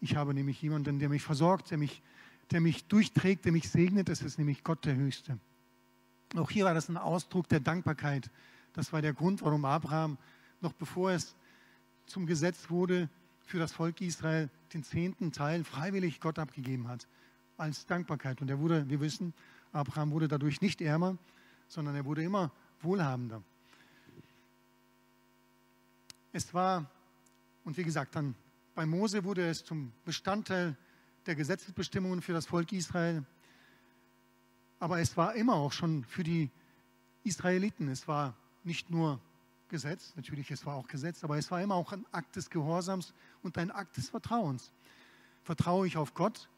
Ich 0.00 0.16
habe 0.16 0.32
nämlich 0.32 0.62
jemanden, 0.62 0.98
der 0.98 1.10
mich 1.10 1.22
versorgt, 1.22 1.70
der 1.70 1.76
mich, 1.76 2.02
der 2.50 2.62
mich 2.62 2.86
durchträgt, 2.86 3.44
der 3.44 3.52
mich 3.52 3.68
segnet. 3.68 4.08
Es 4.08 4.22
ist 4.22 4.38
nämlich 4.38 4.64
Gott 4.64 4.84
der 4.84 4.96
Höchste. 4.96 5.38
Auch 6.34 6.50
hier 6.50 6.64
war 6.64 6.72
das 6.72 6.88
ein 6.88 6.96
Ausdruck 6.96 7.48
der 7.48 7.60
Dankbarkeit. 7.60 8.30
Das 8.72 8.92
war 8.92 9.02
der 9.02 9.12
Grund, 9.12 9.42
warum 9.42 9.66
Abraham, 9.66 10.16
noch 10.62 10.72
bevor 10.72 11.10
es 11.10 11.36
zum 12.06 12.24
Gesetz 12.24 12.70
wurde, 12.70 13.10
für 13.44 13.58
das 13.58 13.72
Volk 13.72 14.00
Israel 14.00 14.48
den 14.72 14.82
zehnten 14.82 15.32
Teil 15.32 15.62
freiwillig 15.62 16.20
Gott 16.20 16.38
abgegeben 16.38 16.88
hat, 16.88 17.06
als 17.58 17.84
Dankbarkeit. 17.84 18.40
Und 18.40 18.48
er 18.48 18.58
wurde, 18.60 18.88
wir 18.88 19.00
wissen, 19.00 19.34
Abraham 19.72 20.10
wurde 20.10 20.28
dadurch 20.28 20.60
nicht 20.60 20.80
ärmer, 20.80 21.16
sondern 21.68 21.94
er 21.94 22.04
wurde 22.04 22.22
immer 22.22 22.52
wohlhabender. 22.80 23.42
Es 26.32 26.52
war, 26.54 26.90
und 27.64 27.76
wie 27.76 27.84
gesagt, 27.84 28.14
dann 28.16 28.34
bei 28.74 28.86
Mose 28.86 29.24
wurde 29.24 29.48
es 29.48 29.64
zum 29.64 29.92
Bestandteil 30.04 30.76
der 31.26 31.34
Gesetzesbestimmungen 31.34 32.22
für 32.22 32.32
das 32.32 32.46
Volk 32.46 32.72
Israel. 32.72 33.24
Aber 34.78 35.00
es 35.00 35.16
war 35.16 35.34
immer 35.34 35.54
auch 35.54 35.72
schon 35.72 36.04
für 36.04 36.24
die 36.24 36.50
Israeliten, 37.22 37.88
es 37.88 38.08
war 38.08 38.34
nicht 38.64 38.90
nur 38.90 39.20
Gesetz, 39.68 40.14
natürlich 40.16 40.50
es 40.50 40.66
war 40.66 40.74
auch 40.74 40.88
Gesetz, 40.88 41.22
aber 41.22 41.38
es 41.38 41.50
war 41.50 41.62
immer 41.62 41.74
auch 41.74 41.92
ein 41.92 42.04
Akt 42.12 42.36
des 42.36 42.50
Gehorsams 42.50 43.14
und 43.42 43.56
ein 43.58 43.70
Akt 43.70 43.96
des 43.96 44.08
Vertrauens. 44.08 44.72
Vertraue 45.44 45.86
ich 45.86 45.96
auf 45.96 46.14
Gott, 46.14 46.48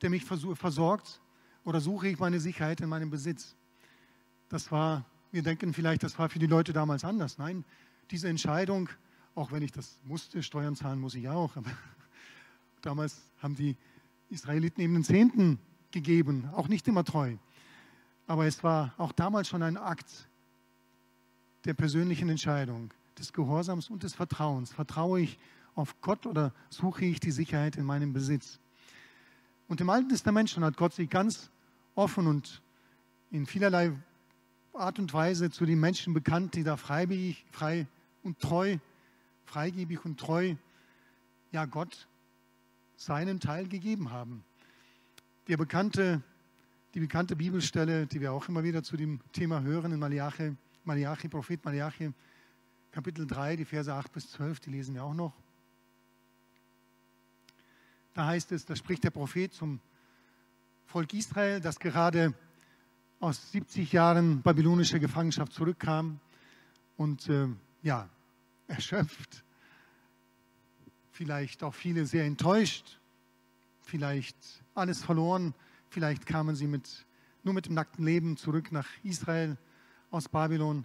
der 0.00 0.10
mich 0.10 0.24
versorgt, 0.24 1.20
oder 1.64 1.80
suche 1.80 2.08
ich 2.08 2.18
meine 2.18 2.40
Sicherheit 2.40 2.80
in 2.80 2.88
meinem 2.88 3.10
Besitz? 3.10 3.56
Das 4.48 4.70
war, 4.70 5.04
wir 5.30 5.42
denken 5.42 5.72
vielleicht, 5.72 6.02
das 6.02 6.18
war 6.18 6.28
für 6.28 6.38
die 6.38 6.46
Leute 6.46 6.72
damals 6.72 7.04
anders. 7.04 7.38
Nein, 7.38 7.64
diese 8.10 8.28
Entscheidung, 8.28 8.88
auch 9.34 9.52
wenn 9.52 9.62
ich 9.62 9.72
das 9.72 9.98
musste, 10.04 10.42
Steuern 10.42 10.76
zahlen 10.76 11.00
muss 11.00 11.14
ich 11.14 11.28
auch, 11.28 11.56
aber 11.56 11.70
damals 12.82 13.22
haben 13.40 13.56
die 13.56 13.76
Israeliten 14.28 14.80
eben 14.80 14.94
den 14.94 15.04
Zehnten 15.04 15.58
gegeben, 15.90 16.48
auch 16.52 16.68
nicht 16.68 16.88
immer 16.88 17.04
treu. 17.04 17.36
Aber 18.26 18.46
es 18.46 18.62
war 18.64 18.94
auch 18.98 19.12
damals 19.12 19.48
schon 19.48 19.62
ein 19.62 19.76
Akt 19.76 20.28
der 21.64 21.74
persönlichen 21.74 22.28
Entscheidung, 22.28 22.92
des 23.18 23.32
Gehorsams 23.32 23.90
und 23.90 24.02
des 24.02 24.14
Vertrauens. 24.14 24.72
Vertraue 24.72 25.20
ich 25.20 25.38
auf 25.74 26.00
Gott 26.00 26.26
oder 26.26 26.52
suche 26.70 27.04
ich 27.04 27.20
die 27.20 27.30
Sicherheit 27.30 27.76
in 27.76 27.84
meinem 27.84 28.12
Besitz? 28.12 28.58
Und 29.68 29.80
im 29.80 29.90
Alten 29.90 30.08
Testament 30.08 30.50
schon 30.50 30.64
hat 30.64 30.76
Gott 30.76 30.92
sich 30.92 31.08
ganz 31.08 31.50
offen 31.94 32.26
und 32.26 32.62
in 33.30 33.46
vielerlei 33.46 33.92
Art 34.72 34.98
und 34.98 35.12
Weise 35.12 35.50
zu 35.50 35.66
den 35.66 35.80
Menschen 35.80 36.14
bekannt, 36.14 36.54
die 36.54 36.64
da 36.64 36.76
freiwillig, 36.76 37.44
frei 37.50 37.86
und 38.22 38.38
treu, 38.38 38.78
freigebig 39.44 40.04
und 40.04 40.18
treu, 40.18 40.54
ja 41.50 41.66
Gott 41.66 42.08
seinen 42.96 43.40
Teil 43.40 43.68
gegeben 43.68 44.10
haben. 44.10 44.44
Der 45.48 45.56
bekannte, 45.56 46.22
die 46.94 47.00
bekannte 47.00 47.36
Bibelstelle, 47.36 48.06
die 48.06 48.20
wir 48.20 48.32
auch 48.32 48.48
immer 48.48 48.64
wieder 48.64 48.82
zu 48.82 48.96
dem 48.96 49.20
Thema 49.32 49.60
hören 49.60 49.92
in 49.92 49.98
Malachi, 49.98 50.56
Malachi, 50.84 51.28
Prophet 51.28 51.64
Malachi, 51.64 52.12
Kapitel 52.92 53.26
3, 53.26 53.56
die 53.56 53.64
Verse 53.64 53.92
8 53.92 54.12
bis 54.12 54.30
12, 54.32 54.60
die 54.60 54.70
lesen 54.70 54.94
wir 54.94 55.04
auch 55.04 55.14
noch. 55.14 55.32
Da 58.14 58.26
heißt 58.26 58.52
es, 58.52 58.64
da 58.64 58.76
spricht 58.76 59.04
der 59.04 59.10
Prophet 59.10 59.52
zum 59.52 59.80
Volk 60.92 61.14
Israel, 61.14 61.58
das 61.58 61.78
gerade 61.78 62.34
aus 63.18 63.50
70 63.50 63.92
Jahren 63.92 64.42
babylonischer 64.42 64.98
Gefangenschaft 64.98 65.54
zurückkam 65.54 66.20
und 66.98 67.30
äh, 67.30 67.48
ja, 67.82 68.10
erschöpft, 68.66 69.42
vielleicht 71.10 71.62
auch 71.62 71.72
viele 71.72 72.04
sehr 72.04 72.26
enttäuscht, 72.26 73.00
vielleicht 73.80 74.36
alles 74.74 75.02
verloren, 75.02 75.54
vielleicht 75.88 76.26
kamen 76.26 76.56
sie 76.56 76.66
mit, 76.66 77.06
nur 77.42 77.54
mit 77.54 77.64
dem 77.64 77.72
nackten 77.72 78.04
Leben 78.04 78.36
zurück 78.36 78.70
nach 78.70 78.88
Israel 79.02 79.56
aus 80.10 80.28
Babylon. 80.28 80.84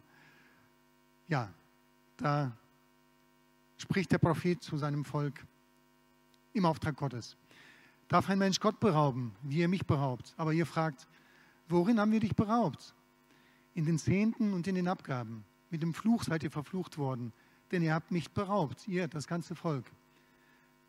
Ja, 1.27 1.49
da 2.15 2.55
spricht 3.77 4.13
der 4.13 4.19
Prophet 4.19 4.63
zu 4.63 4.77
seinem 4.77 5.03
Volk 5.03 5.45
im 6.53 6.65
Auftrag 6.65 6.95
Gottes. 6.95 7.35
Darf 8.07 8.29
ein 8.29 8.39
Mensch 8.39 8.59
Gott 8.59 8.79
berauben, 8.79 9.35
wie 9.43 9.61
er 9.61 9.67
mich 9.67 9.85
beraubt? 9.85 10.33
Aber 10.37 10.53
ihr 10.53 10.65
fragt, 10.65 11.07
worin 11.67 11.99
haben 11.99 12.11
wir 12.13 12.21
dich 12.21 12.35
beraubt? 12.35 12.95
In 13.73 13.85
den 13.85 13.99
Zehnten 13.99 14.53
und 14.53 14.65
in 14.67 14.75
den 14.75 14.87
Abgaben. 14.87 15.43
Mit 15.69 15.81
dem 15.81 15.93
Fluch 15.93 16.23
seid 16.23 16.43
ihr 16.43 16.51
verflucht 16.51 16.97
worden, 16.97 17.33
denn 17.71 17.83
ihr 17.83 17.93
habt 17.93 18.11
mich 18.11 18.31
beraubt, 18.31 18.87
ihr, 18.87 19.09
das 19.09 19.27
ganze 19.27 19.55
Volk. 19.55 19.85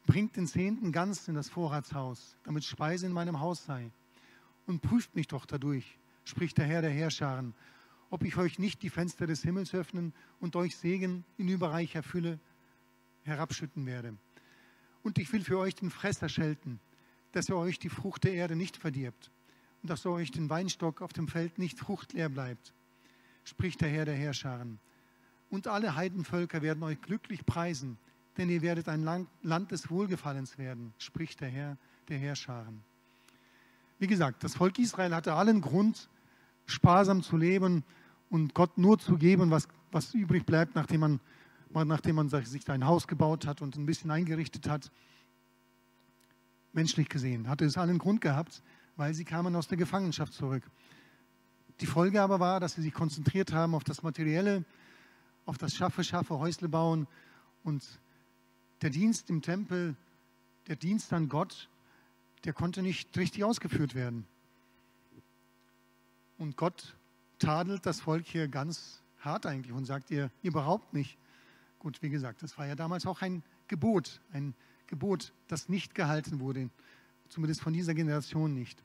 Bringt 0.07 0.37
den 0.37 0.47
Zehnten 0.47 0.93
ganz 0.93 1.27
in 1.27 1.35
das 1.35 1.49
Vorratshaus, 1.49 2.37
damit 2.45 2.65
Speise 2.65 3.07
in 3.07 3.13
meinem 3.13 3.41
Haus 3.41 3.65
sei. 3.65 3.91
Und 4.67 4.81
prüft 4.81 5.17
mich 5.17 5.27
doch 5.27 5.45
dadurch, 5.45 5.99
spricht 6.25 6.57
der 6.57 6.67
Herr 6.67 6.83
der 6.83 6.91
Herrscharen, 6.91 7.53
ob 8.11 8.23
ich 8.23 8.37
euch 8.37 8.61
nicht 8.61 8.83
die 8.83 8.91
Fenster 8.91 9.27
des 9.27 9.43
Himmels 9.43 9.75
öffnen 9.75 10.15
und 10.39 10.55
euch 10.55 10.77
Segen 10.77 11.25
in 11.37 11.49
überreicher 11.49 12.05
Fülle 12.05 12.39
herabschütten 13.25 13.87
werde. 13.87 14.17
Und 15.03 15.19
ich 15.19 15.33
will 15.33 15.43
für 15.43 15.59
euch 15.59 15.75
den 15.75 15.91
Fresser 15.91 16.29
schelten, 16.29 16.81
dass 17.33 17.49
er 17.49 17.57
euch 17.57 17.79
die 17.79 17.89
Frucht 17.89 18.25
der 18.25 18.35
Erde 18.35 18.57
nicht 18.57 18.77
verdirbt 18.77 19.31
und 19.83 19.91
dass 19.91 20.05
euch 20.07 20.31
den 20.31 20.51
Weinstock 20.51 21.03
auf 21.03 21.13
dem 21.13 21.29
Feld 21.29 21.59
nicht 21.59 21.79
fruchtleer 21.79 22.29
bleibt 22.29 22.73
spricht 23.49 23.81
der 23.81 23.89
Herr 23.89 24.05
der 24.05 24.15
Herrscharen. 24.15 24.79
Und 25.51 25.67
alle 25.67 25.97
Heidenvölker 25.97 26.61
werden 26.63 26.83
euch 26.83 27.01
glücklich 27.01 27.45
preisen, 27.47 27.99
denn 28.37 28.51
ihr 28.51 28.63
werdet 28.63 28.89
ein 28.89 29.27
Land 29.43 29.73
des 29.73 29.91
Wohlgefallens 29.91 30.59
werden, 30.59 30.93
spricht 30.99 31.41
der 31.41 31.49
Herr 31.49 31.79
der 32.09 32.19
Herrscharen. 32.19 32.85
wie 33.99 34.07
gesagt, 34.07 34.45
das 34.45 34.55
Volk 34.55 34.79
Israel 34.79 35.15
hatte 35.15 35.33
allen 35.33 35.61
Grund, 35.61 36.09
sparsam 36.67 37.23
zu 37.23 37.37
leben 37.37 37.83
und 38.31 38.55
Gott 38.55 38.79
nur 38.79 38.99
zu 38.99 39.17
geben, 39.17 39.51
was, 39.51 39.67
was 39.91 40.15
übrig 40.15 40.45
bleibt, 40.45 40.75
nachdem 40.77 41.01
man, 41.01 41.21
nachdem 41.73 42.17
man 42.17 42.29
sich 42.29 42.69
ein 42.69 42.87
Haus 42.87 43.09
gebaut 43.09 43.47
hat 43.47 43.63
und 43.63 43.77
ein 43.77 43.87
bisschen 43.87 44.11
eingerichtet 44.11 44.69
hat. 44.69 44.93
Menschlich 46.73 47.09
gesehen 47.09 47.49
hatte 47.49 47.65
es 47.65 47.77
allen 47.77 47.99
Grund 47.99 48.21
gehabt, 48.21 48.63
weil 48.97 49.15
sie 49.15 49.25
kamen 49.25 49.55
aus 49.57 49.69
der 49.69 49.79
Gefangenschaft 49.79 50.33
zurück. 50.33 50.63
Die 51.81 51.87
Folge 51.87 52.21
aber 52.21 52.41
war, 52.41 52.61
dass 52.61 52.75
sie 52.75 52.83
sich 52.83 52.93
konzentriert 52.93 53.53
haben 53.53 53.75
auf 53.75 53.85
das 53.85 54.03
Materielle, 54.03 54.65
auf 55.47 55.59
das 55.59 55.75
Schaffe, 55.75 56.05
Schaffe, 56.05 56.39
Häusle 56.39 56.69
bauen 56.69 57.07
und 57.63 57.85
der 58.83 58.91
Dienst 58.91 59.31
im 59.31 59.43
Tempel, 59.43 59.97
der 60.67 60.77
Dienst 60.77 61.13
an 61.13 61.29
Gott, 61.29 61.69
der 62.45 62.53
konnte 62.53 62.83
nicht 62.83 63.17
richtig 63.17 63.45
ausgeführt 63.45 63.95
werden. 63.95 64.27
Und 66.37 66.57
Gott 66.57 66.97
tadelt 67.39 67.87
das 67.87 68.01
Volk 68.01 68.27
hier 68.27 68.49
ganz 68.49 69.03
hart 69.21 69.47
eigentlich 69.47 69.73
und 69.73 69.85
sagt 69.85 70.11
ihr 70.11 70.31
überhaupt 70.43 70.95
nicht. 70.95 71.19
Gut, 71.79 72.03
wie 72.03 72.11
gesagt, 72.11 72.43
das 72.43 72.59
war 72.59 72.67
ja 72.67 72.75
damals 72.75 73.07
auch 73.07 73.23
ein 73.23 73.43
Gebot, 73.69 74.21
ein 74.33 74.55
Gebot, 74.89 75.33
das 75.47 75.69
nicht 75.69 75.95
gehalten 75.95 76.41
wurde, 76.41 76.71
zumindest 77.29 77.61
von 77.61 77.73
dieser 77.73 77.95
Generation 77.95 78.55
nicht. 78.55 78.83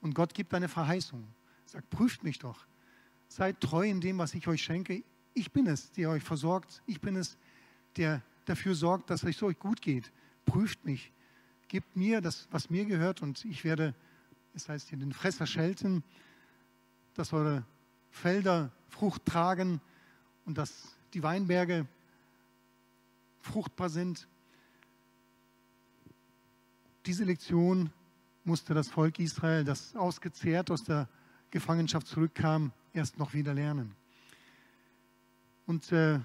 Und 0.00 0.14
Gott 0.14 0.34
gibt 0.34 0.52
eine 0.52 0.68
Verheißung, 0.68 1.26
sagt, 1.66 1.88
prüft 1.90 2.24
mich 2.24 2.38
doch, 2.38 2.66
seid 3.28 3.60
treu 3.60 3.88
in 3.88 4.00
dem, 4.00 4.18
was 4.18 4.34
ich 4.34 4.48
euch 4.48 4.62
schenke. 4.62 5.04
Ich 5.34 5.52
bin 5.52 5.66
es, 5.66 5.92
der 5.92 6.10
euch 6.10 6.22
versorgt. 6.22 6.82
Ich 6.86 7.00
bin 7.00 7.16
es, 7.16 7.36
der 7.96 8.22
dafür 8.44 8.74
sorgt, 8.74 9.10
dass 9.10 9.22
es 9.22 9.42
euch 9.42 9.58
gut 9.58 9.80
geht. 9.80 10.12
Prüft 10.44 10.84
mich, 10.84 11.12
gebt 11.68 11.96
mir 11.96 12.20
das, 12.20 12.48
was 12.50 12.70
mir 12.70 12.84
gehört 12.84 13.22
und 13.22 13.44
ich 13.44 13.64
werde, 13.64 13.94
es 14.54 14.68
heißt 14.68 14.90
hier, 14.90 14.98
den 14.98 15.12
Fresser 15.12 15.46
schelten, 15.46 16.02
dass 17.14 17.32
eure 17.32 17.64
Felder 18.10 18.70
Frucht 18.88 19.24
tragen 19.24 19.80
und 20.44 20.58
dass 20.58 20.94
die 21.14 21.22
Weinberge 21.22 21.86
fruchtbar 23.40 23.88
sind. 23.88 24.28
Diese 27.06 27.24
Lektion 27.24 27.90
musste 28.44 28.72
das 28.72 28.88
Volk 28.88 29.18
Israel, 29.18 29.62
das 29.62 29.94
ausgezehrt 29.94 30.70
aus 30.70 30.84
der 30.84 31.06
Gefangenschaft 31.50 32.06
zurückkam, 32.06 32.72
erst 32.94 33.18
noch 33.18 33.34
wieder 33.34 33.52
lernen. 33.52 33.94
Und 35.66 35.92
äh, 35.92 36.20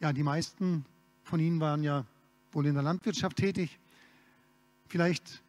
ja, 0.00 0.12
die 0.12 0.24
meisten 0.24 0.84
von 1.22 1.38
ihnen 1.38 1.60
waren 1.60 1.84
ja 1.84 2.04
wohl 2.50 2.66
in 2.66 2.74
der 2.74 2.82
Landwirtschaft 2.82 3.36
tätig. 3.36 3.78
Vielleicht 4.88 5.42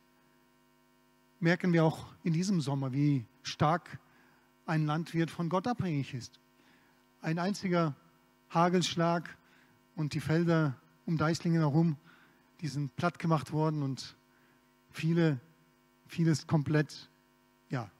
merken 1.39 1.73
wir 1.73 1.83
auch 1.83 2.05
in 2.23 2.33
diesem 2.33 2.61
Sommer, 2.61 2.93
wie 2.93 3.25
stark 3.41 3.99
ein 4.67 4.85
Landwirt 4.85 5.31
von 5.31 5.49
Gott 5.49 5.65
abhängig 5.67 6.13
ist. 6.13 6.39
Ein 7.21 7.39
einziger 7.39 7.95
Hagelschlag 8.51 9.35
und 9.95 10.13
die 10.13 10.21
Felder 10.21 10.75
um 11.07 11.17
Deislingen 11.17 11.61
herum, 11.61 11.97
die 12.61 12.67
sind 12.67 12.95
platt 12.95 13.17
gemacht 13.17 13.51
worden 13.51 13.81
und 13.81 14.15
viele, 14.93 15.39
vieles 16.07 16.47
komplett 16.47 17.09
ja, 17.69 17.91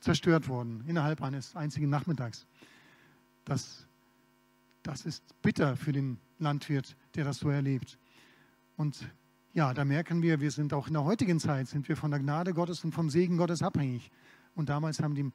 zerstört 0.00 0.48
worden 0.48 0.84
innerhalb 0.86 1.22
eines 1.22 1.56
einzigen 1.56 1.88
Nachmittags. 1.88 2.46
Das, 3.44 3.86
das 4.82 5.06
ist 5.06 5.22
bitter 5.40 5.76
für 5.76 5.92
den 5.92 6.18
Landwirt, 6.38 6.96
der 7.14 7.24
das 7.24 7.38
so 7.38 7.48
erlebt. 7.48 7.98
Und 8.76 9.08
ja, 9.54 9.72
da 9.72 9.84
merken 9.84 10.20
wir, 10.22 10.40
wir 10.40 10.50
sind 10.50 10.74
auch 10.74 10.88
in 10.88 10.92
der 10.92 11.04
heutigen 11.04 11.40
Zeit, 11.40 11.68
sind 11.68 11.88
wir 11.88 11.96
von 11.96 12.10
der 12.10 12.20
Gnade 12.20 12.52
Gottes 12.52 12.84
und 12.84 12.92
vom 12.92 13.08
Segen 13.08 13.36
Gottes 13.36 13.62
abhängig. 13.62 14.10
Und 14.54 14.68
damals 14.68 15.00
haben 15.00 15.14
die 15.14 15.32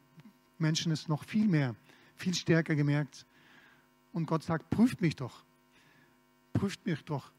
Menschen 0.58 0.92
es 0.92 1.08
noch 1.08 1.24
viel 1.24 1.48
mehr, 1.48 1.76
viel 2.16 2.34
stärker 2.34 2.76
gemerkt. 2.76 3.26
Und 4.12 4.28
Gott 4.28 4.44
sagt, 4.44 4.70
prüft 4.70 5.02
mich 5.02 5.16
doch, 5.16 5.44
prüft 6.54 6.86
mich 6.86 7.04
doch. 7.04 7.32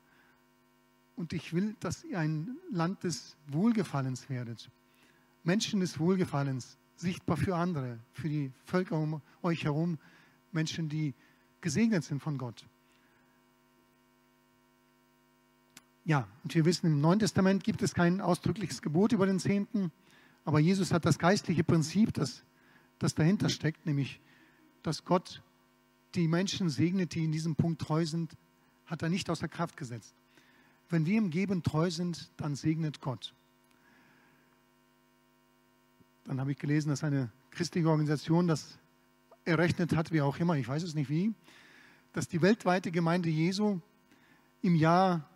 Und 1.17 1.33
ich 1.33 1.53
will, 1.53 1.77
dass 1.81 2.05
ihr 2.05 2.19
ein 2.19 2.57
Land 2.71 3.05
des 3.05 3.37
Wohlgefallens 3.49 4.29
werdet. 4.29 4.71
Menschen 5.45 5.81
des 5.81 5.99
Wohlgefallens, 5.99 6.77
sichtbar 6.97 7.37
für 7.37 7.55
andere, 7.57 7.99
für 8.13 8.29
die 8.29 8.51
Völker 8.65 8.97
um 8.97 9.21
euch 9.43 9.65
herum, 9.65 9.99
Menschen, 10.53 10.89
die 10.89 11.15
gesegnet 11.61 12.05
sind 12.05 12.21
von 12.21 12.39
Gott. 12.39 12.65
Ja, 16.05 16.29
und 16.43 16.55
wir 16.55 16.65
wissen, 16.65 16.87
im 16.87 17.01
Neuen 17.01 17.19
Testament 17.19 17.65
gibt 17.65 17.83
es 17.83 17.95
kein 17.95 18.21
ausdrückliches 18.21 18.83
Gebot 18.83 19.13
über 19.13 19.27
den 19.27 19.39
Zehnten, 19.39 19.91
aber 20.45 20.61
Jesus 20.61 20.93
hat 20.93 21.07
das 21.07 21.19
geistliche 21.19 21.65
Prinzip, 21.65 22.13
das, 22.13 22.43
das 22.99 23.15
dahinter 23.15 23.49
steckt, 23.49 23.87
nämlich, 23.87 24.21
dass 24.83 25.05
Gott 25.05 25.43
die 26.15 26.29
Menschen 26.29 26.69
segnet, 26.69 27.15
die 27.15 27.25
in 27.25 27.33
diesem 27.33 27.57
Punkt 27.57 27.81
treu 27.81 28.05
sind, 28.05 28.37
hat 28.85 29.03
er 29.03 29.09
nicht 29.09 29.31
außer 29.31 29.49
Kraft 29.49 29.77
gesetzt. 29.77 30.15
Wenn 30.91 31.07
wir 31.07 31.19
im 31.19 31.31
Geben 31.31 31.63
treu 31.63 31.91
sind, 31.91 32.31
dann 32.37 32.55
segnet 32.55 33.01
Gott. 33.01 33.35
Dann 36.25 36.41
habe 36.41 36.53
ich 36.53 36.59
gelesen, 36.59 36.89
dass 36.89 37.05
eine 37.05 37.31
christliche 37.51 37.89
Organisation 37.89 38.47
das 38.47 38.79
errechnet 39.45 39.95
hat, 39.95 40.13
wie 40.13 40.23
auch 40.23 40.39
immer, 40.39 40.57
ich 40.57 40.69
weiß 40.69 40.83
es 40.83 40.95
nicht 40.95 41.11
wie, 41.11 41.35
dass 42.13 42.29
die 42.29 42.43
weltweite 42.43 42.91
Gemeinde 42.91 43.29
Jesu 43.29 43.81
im 44.63 44.75
Jahr 44.75 45.29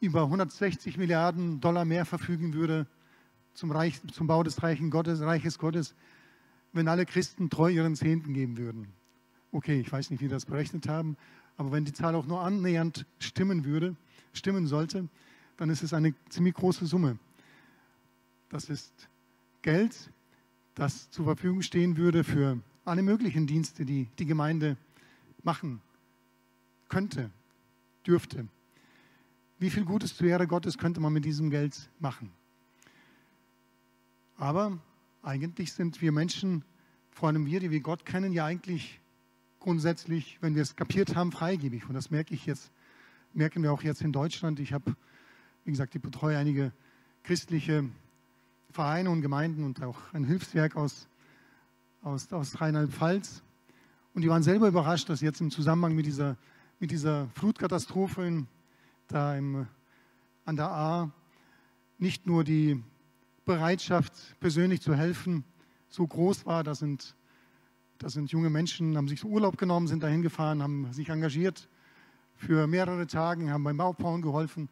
über 0.00 0.24
160 0.24 0.96
Milliarden 0.96 1.60
Dollar 1.60 1.84
mehr 1.84 2.04
verfügen 2.04 2.52
würde 2.54 2.86
zum, 3.54 3.70
Reich, 3.70 4.00
zum 4.12 4.26
Bau 4.26 4.42
des 4.42 4.56
Gottes, 4.90 5.20
Reiches 5.20 5.58
Gottes, 5.58 5.94
wenn 6.72 6.88
alle 6.88 7.06
Christen 7.06 7.50
treu 7.50 7.70
ihren 7.70 7.94
Zehnten 7.94 8.34
geben 8.34 8.58
würden. 8.58 8.88
Okay, 9.52 9.78
ich 9.78 9.90
weiß 9.90 10.10
nicht, 10.10 10.20
wie 10.20 10.26
die 10.26 10.32
das 10.32 10.46
berechnet 10.46 10.88
haben, 10.88 11.16
aber 11.56 11.70
wenn 11.70 11.84
die 11.84 11.92
Zahl 11.92 12.16
auch 12.16 12.26
nur 12.26 12.40
annähernd 12.40 13.06
stimmen 13.20 13.64
würde, 13.64 13.96
stimmen 14.34 14.66
sollte, 14.66 15.08
dann 15.56 15.70
ist 15.70 15.82
es 15.82 15.92
eine 15.92 16.14
ziemlich 16.28 16.54
große 16.54 16.86
Summe. 16.86 17.18
Das 18.48 18.68
ist 18.68 19.08
Geld, 19.62 20.10
das 20.74 21.10
zur 21.10 21.24
Verfügung 21.24 21.62
stehen 21.62 21.96
würde 21.96 22.24
für 22.24 22.60
alle 22.84 23.02
möglichen 23.02 23.46
Dienste, 23.46 23.84
die 23.84 24.08
die 24.18 24.26
Gemeinde 24.26 24.76
machen 25.42 25.80
könnte, 26.88 27.30
dürfte. 28.06 28.46
Wie 29.58 29.70
viel 29.70 29.84
Gutes 29.84 30.16
zur 30.16 30.26
Ehre 30.26 30.46
Gottes 30.46 30.76
könnte 30.76 31.00
man 31.00 31.12
mit 31.12 31.24
diesem 31.24 31.50
Geld 31.50 31.88
machen? 31.98 32.30
Aber 34.36 34.78
eigentlich 35.22 35.72
sind 35.72 36.02
wir 36.02 36.12
Menschen, 36.12 36.64
vor 37.10 37.28
allem 37.28 37.46
wir, 37.46 37.60
die 37.60 37.70
wir 37.70 37.80
Gott 37.80 38.04
kennen, 38.04 38.32
ja 38.32 38.44
eigentlich 38.44 39.00
grundsätzlich, 39.60 40.38
wenn 40.40 40.54
wir 40.54 40.62
es 40.62 40.76
kapiert 40.76 41.16
haben, 41.16 41.32
freigebig. 41.32 41.88
Und 41.88 41.94
das 41.94 42.10
merke 42.10 42.34
ich 42.34 42.44
jetzt, 42.44 42.70
merken 43.34 43.62
wir 43.62 43.72
auch 43.72 43.82
jetzt 43.82 44.00
in 44.02 44.12
Deutschland. 44.12 44.60
Ich 44.60 44.72
habe, 44.72 44.94
wie 45.64 45.70
gesagt, 45.70 45.94
ich 45.94 46.02
betreue 46.02 46.38
einige 46.38 46.72
christliche 47.24 47.84
Vereine 48.70 49.10
und 49.10 49.22
Gemeinden 49.22 49.64
und 49.64 49.82
auch 49.82 49.98
ein 50.12 50.24
Hilfswerk 50.24 50.76
aus, 50.76 51.08
aus, 52.02 52.32
aus 52.32 52.60
Rheinland-Pfalz. 52.60 53.42
Und 54.14 54.22
die 54.22 54.28
waren 54.28 54.42
selber 54.42 54.68
überrascht, 54.68 55.08
dass 55.08 55.20
jetzt 55.20 55.40
im 55.40 55.50
Zusammenhang 55.50 55.94
mit 55.94 56.06
dieser, 56.06 56.36
mit 56.78 56.90
dieser 56.90 57.28
Flutkatastrophe 57.34 58.24
in 58.24 58.46
da 59.08 59.36
im, 59.36 59.66
an 60.44 60.56
der 60.56 60.70
A 60.70 61.10
nicht 61.98 62.26
nur 62.26 62.44
die 62.44 62.82
Bereitschaft, 63.44 64.12
persönlich 64.40 64.80
zu 64.80 64.94
helfen, 64.94 65.44
so 65.88 66.06
groß 66.06 66.46
war. 66.46 66.64
Da 66.64 66.74
sind, 66.74 67.14
da 67.98 68.08
sind 68.08 68.30
junge 68.30 68.48
Menschen, 68.48 68.96
haben 68.96 69.08
sich 69.08 69.24
Urlaub 69.24 69.58
genommen, 69.58 69.88
sind 69.88 70.02
dahin 70.02 70.22
gefahren, 70.22 70.62
haben 70.62 70.92
sich 70.92 71.08
engagiert 71.08 71.68
für 72.36 72.66
mehrere 72.66 73.06
Tage, 73.06 73.50
haben 73.50 73.64
beim 73.64 73.80
Aufbauen 73.80 74.22
geholfen. 74.22 74.68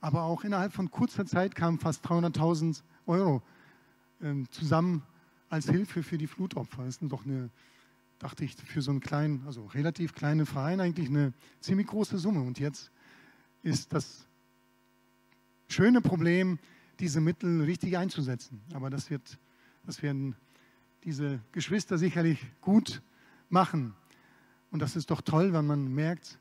Aber 0.00 0.22
auch 0.22 0.44
innerhalb 0.44 0.72
von 0.72 0.90
kurzer 0.90 1.26
Zeit 1.26 1.54
kamen 1.54 1.78
fast 1.78 2.06
300.000 2.06 2.82
Euro 3.06 3.42
äh, 4.20 4.44
zusammen 4.50 5.02
als 5.48 5.68
Hilfe 5.68 6.02
für 6.02 6.18
die 6.18 6.26
Flutopfer. 6.26 6.84
Das 6.84 6.98
ist 6.98 7.12
doch 7.12 7.24
eine, 7.24 7.50
dachte 8.18 8.44
ich, 8.44 8.54
für 8.54 8.82
so 8.82 8.90
einen 8.90 9.00
kleinen, 9.00 9.42
also 9.46 9.66
relativ 9.66 10.14
kleinen 10.14 10.46
Verein 10.46 10.80
eigentlich 10.80 11.08
eine 11.08 11.32
ziemlich 11.60 11.86
große 11.86 12.18
Summe. 12.18 12.42
Und 12.42 12.58
jetzt 12.58 12.90
ist 13.62 13.92
das 13.92 14.26
schöne 15.68 16.00
Problem, 16.00 16.58
diese 17.00 17.20
Mittel 17.20 17.62
richtig 17.62 17.96
einzusetzen. 17.96 18.60
Aber 18.72 18.90
das, 18.90 19.10
wird, 19.10 19.38
das 19.84 20.02
werden 20.02 20.36
diese 21.04 21.40
Geschwister 21.52 21.98
sicherlich 21.98 22.44
gut 22.60 23.02
machen. 23.48 23.94
Und 24.70 24.80
das 24.80 24.96
ist 24.96 25.10
doch 25.10 25.22
toll, 25.22 25.52
wenn 25.52 25.66
man 25.66 25.94
merkt, 25.94 26.38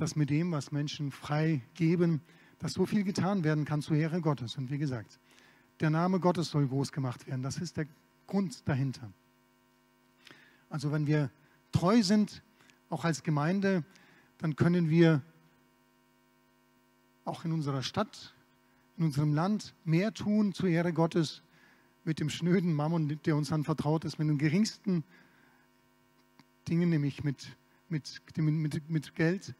dass 0.00 0.16
mit 0.16 0.30
dem, 0.30 0.50
was 0.50 0.72
Menschen 0.72 1.12
frei 1.12 1.62
geben, 1.74 2.22
dass 2.58 2.72
so 2.72 2.86
viel 2.86 3.04
getan 3.04 3.44
werden 3.44 3.66
kann 3.66 3.82
zur 3.82 3.96
Ehre 3.96 4.20
Gottes. 4.20 4.56
Und 4.56 4.70
wie 4.70 4.78
gesagt, 4.78 5.18
der 5.80 5.90
Name 5.90 6.20
Gottes 6.20 6.48
soll 6.48 6.66
groß 6.66 6.90
gemacht 6.92 7.26
werden. 7.26 7.42
Das 7.42 7.58
ist 7.58 7.76
der 7.76 7.86
Grund 8.26 8.66
dahinter. 8.66 9.12
Also 10.70 10.90
wenn 10.90 11.06
wir 11.06 11.30
treu 11.72 12.02
sind, 12.02 12.42
auch 12.88 13.04
als 13.04 13.22
Gemeinde, 13.22 13.84
dann 14.38 14.56
können 14.56 14.88
wir 14.88 15.22
auch 17.24 17.44
in 17.44 17.52
unserer 17.52 17.82
Stadt, 17.82 18.34
in 18.96 19.04
unserem 19.04 19.34
Land 19.34 19.74
mehr 19.84 20.14
tun 20.14 20.54
zur 20.54 20.68
Ehre 20.68 20.92
Gottes, 20.92 21.42
mit 22.04 22.20
dem 22.20 22.30
schnöden 22.30 22.72
Mammon, 22.72 23.20
der 23.26 23.36
uns 23.36 23.52
anvertraut 23.52 24.06
ist, 24.06 24.18
mit 24.18 24.28
den 24.28 24.38
geringsten 24.38 25.04
Dingen, 26.68 26.88
nämlich 26.88 27.22
mit, 27.22 27.54
mit, 27.90 28.22
mit, 28.36 28.88
mit 28.88 29.14
Geld, 29.14 29.54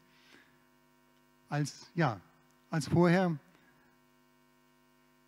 als, 1.51 1.91
ja, 1.95 2.19
als 2.69 2.87
vorher, 2.87 3.37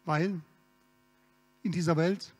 weil 0.05 0.39
in 1.63 1.71
dieser 1.71 1.97
Welt, 1.97 2.33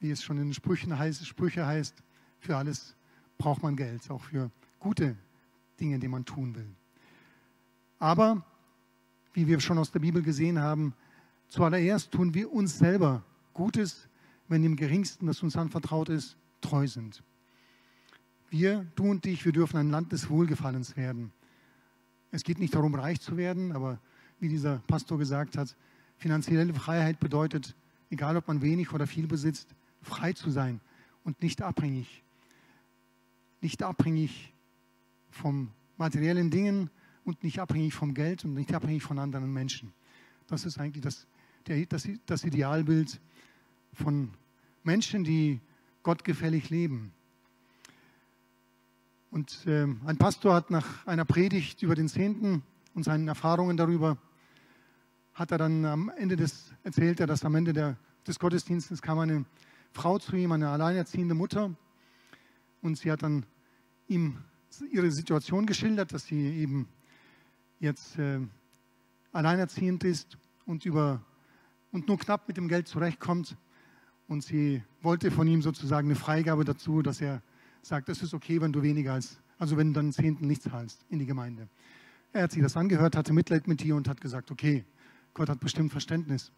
wie 0.00 0.10
es 0.10 0.22
schon 0.22 0.38
in 0.38 0.48
den 0.48 0.54
Sprüchen 0.54 0.98
heißt, 0.98 1.24
Sprüche 1.24 1.64
heißt, 1.64 2.02
für 2.40 2.56
alles 2.56 2.96
braucht 3.38 3.62
man 3.62 3.76
Geld, 3.76 4.10
auch 4.10 4.22
für 4.22 4.50
gute 4.80 5.16
Dinge, 5.78 6.00
die 6.00 6.08
man 6.08 6.24
tun 6.24 6.54
will. 6.56 6.68
Aber, 8.00 8.44
wie 9.32 9.46
wir 9.46 9.60
schon 9.60 9.78
aus 9.78 9.92
der 9.92 10.00
Bibel 10.00 10.20
gesehen 10.20 10.58
haben, 10.58 10.94
zuallererst 11.46 12.10
tun 12.10 12.34
wir 12.34 12.52
uns 12.52 12.76
selber 12.76 13.22
Gutes, 13.54 14.08
wenn 14.48 14.64
im 14.64 14.74
geringsten, 14.74 15.28
das 15.28 15.42
uns 15.44 15.56
anvertraut 15.56 16.08
ist, 16.08 16.36
treu 16.60 16.88
sind. 16.88 17.22
Wir, 18.50 18.84
du 18.96 19.04
und 19.04 19.24
ich, 19.26 19.44
wir 19.44 19.52
dürfen 19.52 19.76
ein 19.76 19.90
Land 19.90 20.10
des 20.10 20.28
Wohlgefallens 20.28 20.96
werden. 20.96 21.32
Es 22.32 22.44
geht 22.44 22.58
nicht 22.58 22.74
darum, 22.74 22.94
reich 22.94 23.20
zu 23.20 23.36
werden, 23.36 23.72
aber 23.72 24.00
wie 24.40 24.48
dieser 24.48 24.78
Pastor 24.88 25.18
gesagt 25.18 25.56
hat, 25.56 25.76
finanzielle 26.16 26.72
Freiheit 26.72 27.20
bedeutet, 27.20 27.76
egal 28.10 28.36
ob 28.36 28.48
man 28.48 28.62
wenig 28.62 28.92
oder 28.92 29.06
viel 29.06 29.26
besitzt, 29.26 29.74
frei 30.00 30.32
zu 30.32 30.50
sein 30.50 30.80
und 31.24 31.40
nicht 31.42 31.62
abhängig. 31.62 32.24
Nicht 33.60 33.82
abhängig 33.82 34.52
von 35.30 35.68
materiellen 35.98 36.50
Dingen 36.50 36.90
und 37.24 37.44
nicht 37.44 37.60
abhängig 37.60 37.94
vom 37.94 38.14
Geld 38.14 38.44
und 38.44 38.54
nicht 38.54 38.74
abhängig 38.74 39.02
von 39.02 39.18
anderen 39.18 39.52
Menschen. 39.52 39.92
Das 40.46 40.64
ist 40.64 40.78
eigentlich 40.78 41.02
das, 41.02 41.26
der, 41.66 41.84
das, 41.86 42.08
das 42.26 42.44
Idealbild 42.44 43.20
von 43.92 44.30
Menschen, 44.82 45.22
die 45.22 45.60
gottgefällig 46.02 46.70
leben. 46.70 47.12
Und 49.32 49.66
äh, 49.66 49.86
ein 50.04 50.18
Pastor 50.18 50.52
hat 50.52 50.70
nach 50.70 51.06
einer 51.06 51.24
Predigt 51.24 51.82
über 51.82 51.94
den 51.94 52.06
Zehnten 52.06 52.62
und 52.92 53.02
seinen 53.02 53.28
Erfahrungen 53.28 53.78
darüber, 53.78 54.18
hat 55.32 55.50
er 55.52 55.56
dann 55.56 55.86
am 55.86 56.12
Ende 56.18 56.36
des, 56.36 56.70
erzählt 56.82 57.18
er, 57.18 57.26
dass 57.26 57.42
am 57.42 57.54
Ende 57.54 57.72
der, 57.72 57.96
des 58.26 58.38
Gottesdienstes 58.38 59.00
kam 59.00 59.18
eine 59.20 59.46
Frau 59.92 60.18
zu 60.18 60.36
ihm, 60.36 60.52
eine 60.52 60.68
alleinerziehende 60.68 61.34
Mutter, 61.34 61.74
und 62.82 62.98
sie 62.98 63.10
hat 63.10 63.22
dann 63.22 63.46
ihm 64.06 64.36
ihre 64.90 65.10
Situation 65.10 65.64
geschildert, 65.64 66.12
dass 66.12 66.26
sie 66.26 66.38
eben 66.58 66.86
jetzt 67.80 68.18
äh, 68.18 68.38
alleinerziehend 69.32 70.04
ist 70.04 70.36
und, 70.66 70.84
über, 70.84 71.24
und 71.90 72.06
nur 72.06 72.18
knapp 72.18 72.48
mit 72.48 72.58
dem 72.58 72.68
Geld 72.68 72.86
zurechtkommt. 72.86 73.56
Und 74.28 74.44
sie 74.44 74.82
wollte 75.00 75.30
von 75.30 75.48
ihm 75.48 75.62
sozusagen 75.62 76.08
eine 76.08 76.16
Freigabe 76.16 76.66
dazu, 76.66 77.00
dass 77.00 77.22
er 77.22 77.40
sagt, 77.82 78.08
es 78.08 78.22
ist 78.22 78.32
okay, 78.32 78.60
wenn 78.60 78.72
du 78.72 78.82
weniger 78.82 79.14
als, 79.14 79.38
also 79.58 79.76
wenn 79.76 79.88
du 79.88 80.00
dann 80.00 80.12
Zehnten 80.12 80.46
nichts 80.46 80.64
zahlst 80.64 81.04
in 81.10 81.18
die 81.18 81.26
Gemeinde. 81.26 81.68
Er 82.32 82.44
hat 82.44 82.52
sich 82.52 82.62
das 82.62 82.76
angehört, 82.76 83.16
hatte 83.16 83.32
Mitleid 83.32 83.68
mit 83.68 83.82
dir 83.82 83.96
und 83.96 84.08
hat 84.08 84.20
gesagt, 84.20 84.50
okay, 84.50 84.84
Gott 85.34 85.48
hat 85.48 85.60
bestimmt 85.60 85.92
Verständnis, 85.92 86.52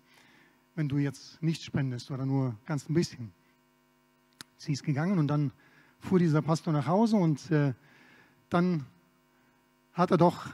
wenn 0.74 0.88
du 0.88 0.98
jetzt 0.98 1.42
nichts 1.42 1.64
spendest 1.64 2.10
oder 2.10 2.26
nur 2.26 2.56
ganz 2.66 2.88
ein 2.88 2.94
bisschen. 2.94 3.32
Sie 4.56 4.72
ist 4.72 4.84
gegangen 4.84 5.18
und 5.18 5.28
dann 5.28 5.52
fuhr 5.98 6.18
dieser 6.18 6.42
Pastor 6.42 6.72
nach 6.72 6.86
Hause 6.86 7.16
und 7.16 7.50
äh, 7.50 7.74
dann 8.50 8.86
hat 9.92 10.10
er 10.10 10.16
doch 10.16 10.48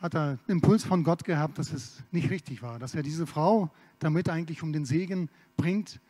hat 0.00 0.14
er 0.14 0.36
den 0.46 0.56
Impuls 0.56 0.84
von 0.84 1.02
Gott 1.02 1.24
gehabt, 1.24 1.58
dass 1.58 1.72
es 1.72 2.02
nicht 2.12 2.30
richtig 2.30 2.62
war, 2.62 2.78
dass 2.78 2.94
er 2.94 3.02
diese 3.02 3.26
Frau 3.26 3.70
damit 3.98 4.28
eigentlich 4.28 4.62
um 4.62 4.72
den 4.72 4.84
Segen 4.84 5.28
bringt, 5.56 6.00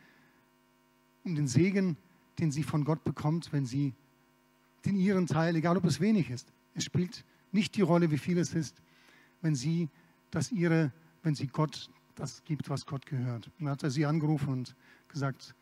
um 1.23 1.33
den 1.35 1.47
Segen 1.47 1.97
den 2.39 2.51
sie 2.51 2.63
von 2.63 2.83
Gott 2.83 3.03
bekommt, 3.03 3.51
wenn 3.51 3.65
sie 3.65 3.93
den 4.85 4.95
ihren 4.95 5.27
Teil, 5.27 5.55
egal 5.55 5.77
ob 5.77 5.85
es 5.85 5.99
wenig 5.99 6.29
ist, 6.29 6.51
es 6.73 6.85
spielt 6.85 7.25
nicht 7.51 7.75
die 7.75 7.81
Rolle, 7.81 8.11
wie 8.11 8.17
viel 8.17 8.37
es 8.37 8.53
ist, 8.53 8.81
wenn 9.41 9.55
sie 9.55 9.89
das 10.31 10.51
ihre, 10.51 10.91
wenn 11.23 11.35
sie 11.35 11.47
Gott 11.47 11.89
das 12.15 12.43
gibt, 12.43 12.69
was 12.69 12.85
Gott 12.85 13.05
gehört. 13.05 13.47
Und 13.47 13.65
dann 13.65 13.69
hat 13.69 13.83
er 13.83 13.91
sie 13.91 14.05
angerufen 14.05 14.49
und 14.49 14.75
gesagt, 15.07 15.55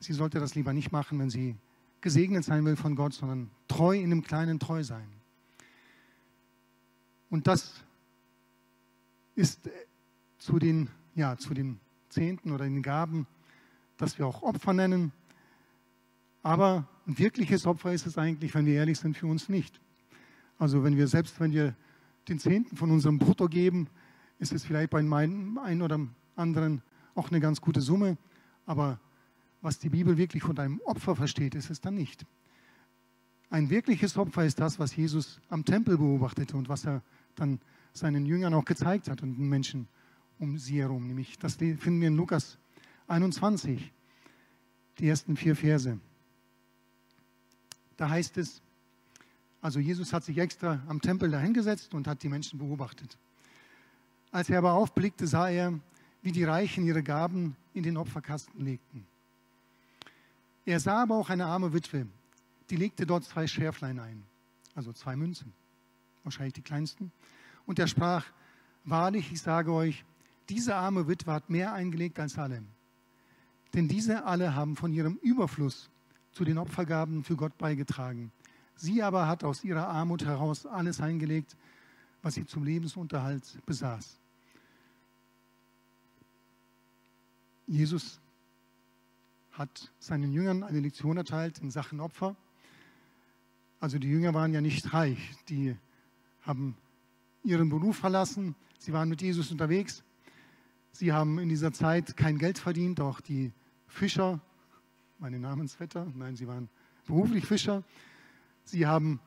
sie 0.00 0.12
sollte 0.12 0.40
das 0.40 0.54
lieber 0.54 0.72
nicht 0.72 0.92
machen, 0.92 1.18
wenn 1.18 1.30
sie 1.30 1.56
gesegnet 2.00 2.44
sein 2.44 2.64
will 2.64 2.76
von 2.76 2.96
Gott, 2.96 3.12
sondern 3.12 3.50
treu 3.68 3.96
in 3.96 4.10
dem 4.10 4.22
Kleinen 4.22 4.58
treu 4.58 4.82
sein. 4.82 5.08
Und 7.28 7.46
das 7.46 7.84
ist 9.34 9.70
zu 10.38 10.58
den, 10.58 10.88
ja, 11.14 11.36
zu 11.36 11.54
den 11.54 11.78
Zehnten 12.08 12.50
oder 12.52 12.64
den 12.64 12.82
Gaben, 12.82 13.26
dass 13.98 14.18
wir 14.18 14.26
auch 14.26 14.42
Opfer 14.42 14.72
nennen, 14.72 15.12
aber 16.42 16.88
ein 17.06 17.18
wirkliches 17.18 17.66
Opfer 17.66 17.92
ist 17.92 18.06
es 18.06 18.18
eigentlich, 18.18 18.54
wenn 18.54 18.66
wir 18.66 18.74
ehrlich 18.74 18.98
sind, 18.98 19.16
für 19.16 19.26
uns 19.26 19.48
nicht. 19.48 19.80
Also 20.58 20.84
wenn 20.84 20.96
wir 20.96 21.08
selbst, 21.08 21.40
wenn 21.40 21.52
wir 21.52 21.74
den 22.28 22.38
Zehnten 22.38 22.76
von 22.76 22.90
unserem 22.90 23.18
Brutto 23.18 23.48
geben, 23.48 23.88
ist 24.38 24.52
es 24.52 24.64
vielleicht 24.64 24.90
bei 24.90 24.98
einem 24.98 25.82
oder 25.82 26.00
anderen 26.36 26.82
auch 27.14 27.30
eine 27.30 27.40
ganz 27.40 27.60
gute 27.60 27.80
Summe. 27.80 28.16
Aber 28.66 29.00
was 29.60 29.78
die 29.78 29.88
Bibel 29.88 30.16
wirklich 30.16 30.42
von 30.42 30.58
einem 30.58 30.80
Opfer 30.84 31.16
versteht, 31.16 31.54
ist 31.54 31.70
es 31.70 31.80
dann 31.80 31.94
nicht. 31.94 32.24
Ein 33.50 33.68
wirkliches 33.68 34.16
Opfer 34.16 34.44
ist 34.44 34.60
das, 34.60 34.78
was 34.78 34.94
Jesus 34.94 35.40
am 35.48 35.64
Tempel 35.64 35.98
beobachtete 35.98 36.56
und 36.56 36.68
was 36.68 36.86
er 36.86 37.02
dann 37.34 37.60
seinen 37.92 38.24
Jüngern 38.24 38.54
auch 38.54 38.64
gezeigt 38.64 39.10
hat 39.10 39.22
und 39.22 39.36
den 39.36 39.48
Menschen 39.48 39.88
um 40.38 40.56
sie 40.56 40.80
herum. 40.80 41.06
Nämlich, 41.06 41.38
das 41.38 41.56
finden 41.56 42.00
wir 42.00 42.08
in 42.08 42.16
Lukas 42.16 42.58
21, 43.08 43.92
die 44.98 45.08
ersten 45.08 45.36
vier 45.36 45.56
Verse. 45.56 45.98
Da 48.00 48.08
heißt 48.08 48.38
es, 48.38 48.62
also 49.60 49.78
Jesus 49.78 50.14
hat 50.14 50.24
sich 50.24 50.38
extra 50.38 50.80
am 50.88 51.02
Tempel 51.02 51.30
dahingesetzt 51.30 51.92
und 51.92 52.06
hat 52.06 52.22
die 52.22 52.30
Menschen 52.30 52.58
beobachtet. 52.58 53.18
Als 54.32 54.48
er 54.48 54.56
aber 54.56 54.72
aufblickte, 54.72 55.26
sah 55.26 55.50
er, 55.50 55.78
wie 56.22 56.32
die 56.32 56.44
Reichen 56.44 56.86
ihre 56.86 57.02
Gaben 57.02 57.56
in 57.74 57.82
den 57.82 57.98
Opferkasten 57.98 58.64
legten. 58.64 59.04
Er 60.64 60.80
sah 60.80 61.02
aber 61.02 61.16
auch 61.16 61.28
eine 61.28 61.44
arme 61.44 61.74
Witwe, 61.74 62.06
die 62.70 62.76
legte 62.76 63.04
dort 63.04 63.24
zwei 63.24 63.46
Schärflein 63.46 63.98
ein, 63.98 64.22
also 64.74 64.94
zwei 64.94 65.14
Münzen, 65.14 65.52
wahrscheinlich 66.24 66.54
die 66.54 66.62
kleinsten. 66.62 67.12
Und 67.66 67.78
er 67.78 67.86
sprach, 67.86 68.24
wahrlich, 68.84 69.30
ich 69.30 69.42
sage 69.42 69.74
euch, 69.74 70.06
diese 70.48 70.74
arme 70.74 71.06
Witwe 71.06 71.34
hat 71.34 71.50
mehr 71.50 71.74
eingelegt 71.74 72.18
als 72.18 72.38
alle. 72.38 72.62
Denn 73.74 73.88
diese 73.88 74.24
alle 74.24 74.54
haben 74.54 74.74
von 74.74 74.90
ihrem 74.90 75.16
Überfluss 75.16 75.90
zu 76.32 76.44
den 76.44 76.58
Opfergaben 76.58 77.24
für 77.24 77.36
Gott 77.36 77.56
beigetragen. 77.58 78.32
Sie 78.74 79.02
aber 79.02 79.26
hat 79.26 79.44
aus 79.44 79.64
ihrer 79.64 79.88
Armut 79.88 80.24
heraus 80.24 80.66
alles 80.66 81.00
eingelegt, 81.00 81.56
was 82.22 82.34
sie 82.34 82.46
zum 82.46 82.64
Lebensunterhalt 82.64 83.58
besaß. 83.66 84.18
Jesus 87.66 88.20
hat 89.52 89.92
seinen 89.98 90.32
Jüngern 90.32 90.62
eine 90.62 90.80
Lektion 90.80 91.16
erteilt 91.16 91.58
in 91.58 91.70
Sachen 91.70 92.00
Opfer. 92.00 92.36
Also 93.78 93.98
die 93.98 94.08
Jünger 94.08 94.34
waren 94.34 94.52
ja 94.52 94.60
nicht 94.60 94.92
reich, 94.92 95.36
die 95.48 95.76
haben 96.42 96.76
ihren 97.42 97.68
Beruf 97.68 97.96
verlassen, 97.96 98.54
sie 98.78 98.92
waren 98.92 99.08
mit 99.08 99.22
Jesus 99.22 99.50
unterwegs, 99.50 100.02
sie 100.92 101.12
haben 101.12 101.38
in 101.38 101.48
dieser 101.48 101.72
Zeit 101.72 102.16
kein 102.16 102.38
Geld 102.38 102.58
verdient, 102.58 103.00
auch 103.00 103.20
die 103.20 103.52
Fischer 103.86 104.40
meine 105.20 105.38
Namensvetter. 105.38 106.06
Nein, 106.16 106.34
sie 106.34 106.48
waren 106.48 106.68
beruflich 107.06 107.44
Fischer. 107.44 107.84
Sie 108.64 108.86
haben 108.86 109.20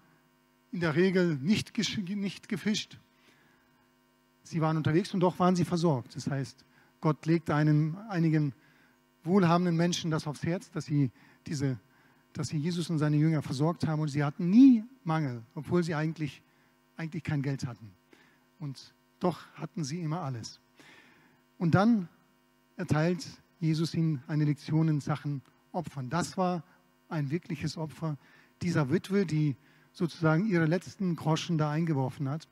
in 0.72 0.80
der 0.80 0.96
Regel 0.96 1.36
nicht, 1.36 1.78
nicht 2.10 2.50
gefischt. 2.50 3.00
Sie 4.42 4.60
waren 4.60 4.76
unterwegs 4.76 5.14
und 5.14 5.20
doch 5.20 5.40
waren 5.40 5.56
sie 5.56 5.66
versorgt. 5.66 6.16
Das 6.16 6.28
heißt, 6.28 6.66
Gott 7.00 7.26
legte 7.26 7.54
einem, 7.54 7.98
einigen 8.10 8.54
wohlhabenden 9.24 9.78
Menschen 9.78 10.10
das 10.12 10.28
aufs 10.28 10.44
Herz, 10.44 10.72
dass 10.72 10.86
sie, 10.86 11.12
diese, 11.46 11.80
dass 12.34 12.48
sie 12.48 12.58
Jesus 12.58 12.90
und 12.90 12.98
seine 12.98 13.18
Jünger 13.18 13.42
versorgt 13.42 13.88
haben 13.88 14.02
und 14.02 14.08
sie 14.08 14.24
hatten 14.24 14.50
nie 14.50 14.84
Mangel, 15.04 15.44
obwohl 15.54 15.84
sie 15.84 15.96
eigentlich, 15.96 16.42
eigentlich 16.98 17.24
kein 17.24 17.42
Geld 17.42 17.66
hatten. 17.68 17.94
Und 18.60 18.94
doch 19.20 19.46
hatten 19.54 19.84
sie 19.84 20.02
immer 20.02 20.22
alles. 20.22 20.60
Und 21.58 21.76
dann 21.76 22.10
erteilt 22.76 23.26
Jesus 23.60 23.94
ihnen 23.94 24.24
eine 24.28 24.44
Lektion 24.44 24.88
in 24.90 25.00
Sachen 25.00 25.42
opfern. 25.74 26.10
Das 26.10 26.38
war 26.38 26.64
ein 27.10 27.30
wirkliches 27.30 27.78
Opfer 27.78 28.18
dieser 28.62 28.90
Witwe, 28.90 29.26
die 29.26 29.56
sozusagen 29.92 30.48
ihre 30.48 30.66
letzten 30.66 31.16
Groschen 31.16 31.58
da 31.58 31.70
eingeworfen 31.70 32.30
hat. 32.30 32.48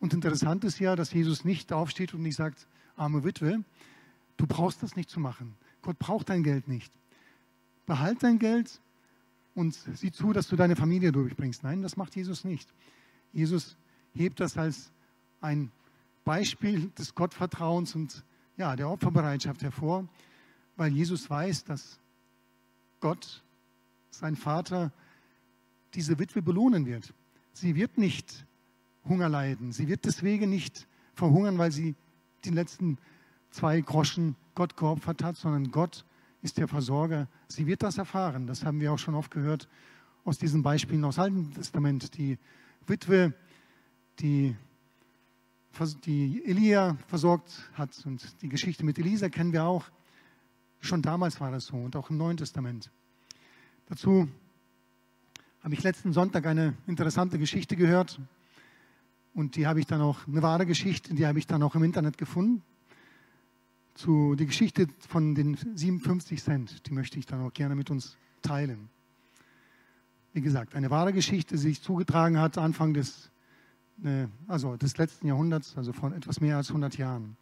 Und 0.00 0.14
interessant 0.14 0.64
ist 0.64 0.78
ja, 0.78 0.96
dass 0.96 1.12
Jesus 1.12 1.44
nicht 1.44 1.72
aufsteht 1.72 2.14
und 2.14 2.22
nicht 2.22 2.36
sagt, 2.36 2.66
arme 2.96 3.24
Witwe, 3.24 3.64
du 4.36 4.46
brauchst 4.46 4.82
das 4.82 4.96
nicht 4.96 5.10
zu 5.10 5.20
machen. 5.20 5.56
Gott 5.82 5.98
braucht 5.98 6.28
dein 6.28 6.42
Geld 6.42 6.68
nicht. 6.68 6.92
Behalt 7.86 8.22
dein 8.22 8.38
Geld 8.38 8.80
und 9.54 9.74
sieh 9.74 10.12
zu, 10.12 10.32
dass 10.32 10.48
du 10.48 10.56
deine 10.56 10.76
Familie 10.76 11.10
durchbringst. 11.10 11.64
Nein, 11.64 11.82
das 11.82 11.96
macht 11.96 12.14
Jesus 12.14 12.44
nicht. 12.44 12.72
Jesus 13.32 13.76
hebt 14.14 14.40
das 14.40 14.56
als 14.56 14.92
ein 15.40 15.70
Beispiel 16.24 16.90
des 16.90 17.14
Gottvertrauens 17.14 17.94
und 17.94 18.24
ja, 18.56 18.76
der 18.76 18.88
Opferbereitschaft 18.90 19.62
hervor, 19.62 20.06
weil 20.76 20.92
Jesus 20.92 21.28
weiß, 21.28 21.64
dass 21.64 21.98
Gott, 23.00 23.42
sein 24.10 24.36
Vater, 24.36 24.92
diese 25.94 26.18
Witwe 26.18 26.42
belohnen 26.42 26.86
wird. 26.86 27.14
Sie 27.52 27.74
wird 27.74 27.98
nicht 27.98 28.46
Hunger 29.04 29.28
leiden. 29.28 29.72
Sie 29.72 29.88
wird 29.88 30.04
deswegen 30.04 30.50
nicht 30.50 30.86
verhungern, 31.14 31.58
weil 31.58 31.72
sie 31.72 31.94
die 32.44 32.50
letzten 32.50 32.98
zwei 33.50 33.80
Groschen 33.80 34.36
Gott 34.54 34.76
geopfert 34.76 35.22
hat, 35.22 35.36
sondern 35.36 35.70
Gott 35.70 36.04
ist 36.42 36.58
der 36.58 36.68
Versorger. 36.68 37.28
Sie 37.48 37.66
wird 37.66 37.82
das 37.82 37.98
erfahren. 37.98 38.46
Das 38.46 38.64
haben 38.64 38.80
wir 38.80 38.92
auch 38.92 38.98
schon 38.98 39.14
oft 39.14 39.30
gehört 39.30 39.68
aus 40.24 40.38
diesen 40.38 40.62
Beispielen 40.62 41.04
aus 41.04 41.16
dem 41.16 41.22
Alten 41.22 41.50
Testament. 41.52 42.16
Die 42.16 42.38
Witwe, 42.86 43.34
die, 44.20 44.54
die 46.04 46.42
Elia 46.44 46.96
versorgt 47.06 47.70
hat 47.74 47.90
und 48.04 48.42
die 48.42 48.48
Geschichte 48.48 48.84
mit 48.84 48.98
Elisa 48.98 49.28
kennen 49.28 49.52
wir 49.52 49.64
auch. 49.64 49.90
Schon 50.80 51.02
damals 51.02 51.40
war 51.40 51.50
das 51.50 51.66
so 51.66 51.76
und 51.76 51.96
auch 51.96 52.10
im 52.10 52.16
Neuen 52.16 52.36
Testament. 52.36 52.90
Dazu 53.86 54.28
habe 55.62 55.74
ich 55.74 55.82
letzten 55.82 56.12
Sonntag 56.12 56.46
eine 56.46 56.74
interessante 56.86 57.38
Geschichte 57.38 57.76
gehört 57.76 58.20
und 59.34 59.56
die 59.56 59.66
habe 59.66 59.80
ich 59.80 59.86
dann 59.86 60.00
auch, 60.00 60.26
eine 60.26 60.42
wahre 60.42 60.66
Geschichte, 60.66 61.14
die 61.14 61.26
habe 61.26 61.38
ich 61.38 61.46
dann 61.46 61.62
auch 61.62 61.74
im 61.74 61.82
Internet 61.82 62.18
gefunden. 62.18 62.62
Zu 63.94 64.36
die 64.36 64.46
Geschichte 64.46 64.86
von 65.00 65.34
den 65.34 65.56
57 65.56 66.42
Cent, 66.42 66.86
die 66.86 66.92
möchte 66.92 67.18
ich 67.18 67.26
dann 67.26 67.42
auch 67.42 67.52
gerne 67.52 67.74
mit 67.74 67.90
uns 67.90 68.16
teilen. 68.42 68.88
Wie 70.32 70.40
gesagt, 70.40 70.74
eine 70.74 70.90
wahre 70.90 71.12
Geschichte, 71.12 71.56
die 71.56 71.60
sich 71.60 71.82
zugetragen 71.82 72.38
hat 72.38 72.58
Anfang 72.58 72.94
des, 72.94 73.30
äh, 74.04 74.26
also 74.46 74.76
des 74.76 74.96
letzten 74.98 75.26
Jahrhunderts, 75.26 75.76
also 75.76 75.92
von 75.92 76.12
etwas 76.12 76.40
mehr 76.40 76.56
als 76.56 76.68
100 76.68 76.96
Jahren. 76.96 77.36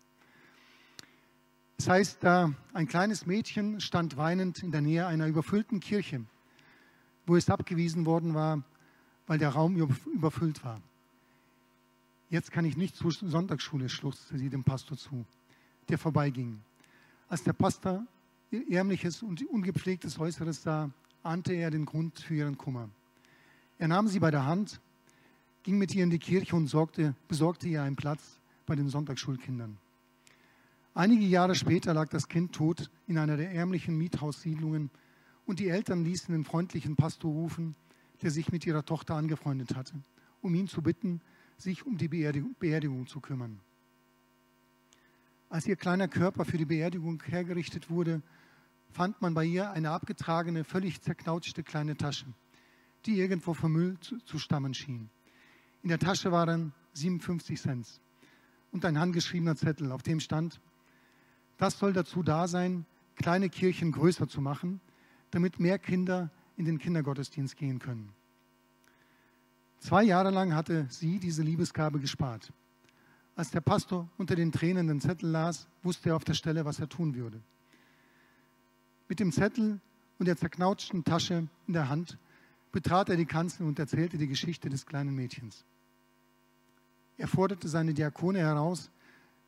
Das 1.76 1.88
heißt, 1.88 2.24
da 2.24 2.52
ein 2.72 2.88
kleines 2.88 3.26
Mädchen 3.26 3.80
stand 3.80 4.16
weinend 4.16 4.62
in 4.62 4.72
der 4.72 4.80
Nähe 4.80 5.06
einer 5.06 5.26
überfüllten 5.26 5.80
Kirche 5.80 6.24
wo 7.26 7.36
es 7.36 7.50
abgewiesen 7.50 8.06
worden 8.06 8.34
war, 8.34 8.62
weil 9.26 9.38
der 9.38 9.50
Raum 9.50 9.76
überfüllt 9.76 10.64
war. 10.64 10.80
Jetzt 12.30 12.52
kann 12.52 12.64
ich 12.64 12.76
nicht 12.76 12.96
zur 12.96 13.12
Sonntagsschule, 13.12 13.88
schluchzte 13.88 14.38
sie 14.38 14.48
dem 14.48 14.64
Pastor 14.64 14.96
zu, 14.96 15.24
der 15.88 15.98
vorbeiging. 15.98 16.60
Als 17.28 17.42
der 17.42 17.52
Pastor 17.52 18.04
ihr 18.50 18.70
ärmliches 18.70 19.22
und 19.22 19.42
ungepflegtes 19.48 20.18
Äußeres 20.18 20.62
sah, 20.62 20.90
ahnte 21.22 21.52
er 21.52 21.70
den 21.70 21.84
Grund 21.84 22.20
für 22.20 22.34
ihren 22.34 22.56
Kummer. 22.56 22.88
Er 23.78 23.88
nahm 23.88 24.06
sie 24.08 24.20
bei 24.20 24.30
der 24.30 24.46
Hand, 24.46 24.80
ging 25.64 25.78
mit 25.78 25.94
ihr 25.94 26.04
in 26.04 26.10
die 26.10 26.20
Kirche 26.20 26.54
und 26.54 26.68
sorgte, 26.68 27.14
besorgte 27.26 27.68
ihr 27.68 27.82
einen 27.82 27.96
Platz 27.96 28.40
bei 28.66 28.76
den 28.76 28.88
Sonntagsschulkindern. 28.88 29.76
Einige 30.96 31.26
Jahre 31.26 31.54
später 31.54 31.92
lag 31.92 32.08
das 32.08 32.26
Kind 32.26 32.54
tot 32.54 32.90
in 33.06 33.18
einer 33.18 33.36
der 33.36 33.52
ärmlichen 33.52 33.98
Miethaussiedlungen 33.98 34.90
und 35.44 35.58
die 35.58 35.68
Eltern 35.68 36.02
ließen 36.02 36.32
den 36.32 36.42
freundlichen 36.42 36.96
Pastor 36.96 37.30
rufen, 37.30 37.76
der 38.22 38.30
sich 38.30 38.50
mit 38.50 38.64
ihrer 38.64 38.82
Tochter 38.82 39.14
angefreundet 39.14 39.76
hatte, 39.76 39.92
um 40.40 40.54
ihn 40.54 40.68
zu 40.68 40.80
bitten, 40.80 41.20
sich 41.58 41.84
um 41.84 41.98
die 41.98 42.08
Beerdigung 42.08 43.06
zu 43.06 43.20
kümmern. 43.20 43.60
Als 45.50 45.66
ihr 45.66 45.76
kleiner 45.76 46.08
Körper 46.08 46.46
für 46.46 46.56
die 46.56 46.64
Beerdigung 46.64 47.22
hergerichtet 47.26 47.90
wurde, 47.90 48.22
fand 48.88 49.20
man 49.20 49.34
bei 49.34 49.44
ihr 49.44 49.72
eine 49.72 49.90
abgetragene, 49.90 50.64
völlig 50.64 51.02
zerknautschte 51.02 51.62
kleine 51.62 51.98
Tasche, 51.98 52.24
die 53.04 53.18
irgendwo 53.18 53.52
vom 53.52 53.72
Müll 53.72 54.00
zu, 54.00 54.16
zu 54.20 54.38
stammen 54.38 54.72
schien. 54.72 55.10
In 55.82 55.90
der 55.90 55.98
Tasche 55.98 56.32
waren 56.32 56.72
57 56.94 57.60
Cent 57.60 58.00
und 58.70 58.86
ein 58.86 58.98
handgeschriebener 58.98 59.56
Zettel, 59.56 59.92
auf 59.92 60.02
dem 60.02 60.20
stand, 60.20 60.58
das 61.56 61.78
soll 61.78 61.92
dazu 61.92 62.22
da 62.22 62.48
sein, 62.48 62.84
kleine 63.16 63.48
Kirchen 63.48 63.92
größer 63.92 64.28
zu 64.28 64.40
machen 64.40 64.80
damit 65.30 65.60
mehr 65.60 65.78
Kinder 65.78 66.30
in 66.56 66.64
den 66.64 66.78
Kindergottesdienst 66.78 67.56
gehen 67.56 67.78
können. 67.78 68.12
Zwei 69.80 70.02
Jahre 70.02 70.30
lang 70.30 70.54
hatte 70.54 70.86
sie 70.88 71.18
diese 71.18 71.42
Liebesgabe 71.42 72.00
gespart. 72.00 72.52
Als 73.34 73.50
der 73.50 73.60
Pastor 73.60 74.08
unter 74.16 74.34
den 74.34 74.50
Tränen 74.50 74.86
den 74.86 75.00
Zettel 75.00 75.28
las, 75.28 75.68
wusste 75.82 76.10
er 76.10 76.16
auf 76.16 76.24
der 76.24 76.34
Stelle, 76.34 76.64
was 76.64 76.80
er 76.80 76.88
tun 76.88 77.14
würde. 77.14 77.42
Mit 79.08 79.20
dem 79.20 79.30
Zettel 79.30 79.78
und 80.18 80.26
der 80.26 80.36
zerknautschten 80.36 81.04
Tasche 81.04 81.46
in 81.66 81.72
der 81.74 81.90
Hand 81.90 82.18
betrat 82.72 83.10
er 83.10 83.16
die 83.16 83.26
Kanzel 83.26 83.66
und 83.66 83.78
erzählte 83.78 84.16
die 84.16 84.26
Geschichte 84.26 84.70
des 84.70 84.86
kleinen 84.86 85.14
Mädchens. 85.14 85.64
Er 87.18 87.28
forderte 87.28 87.68
seine 87.68 87.92
Diakone 87.92 88.38
heraus, 88.38 88.90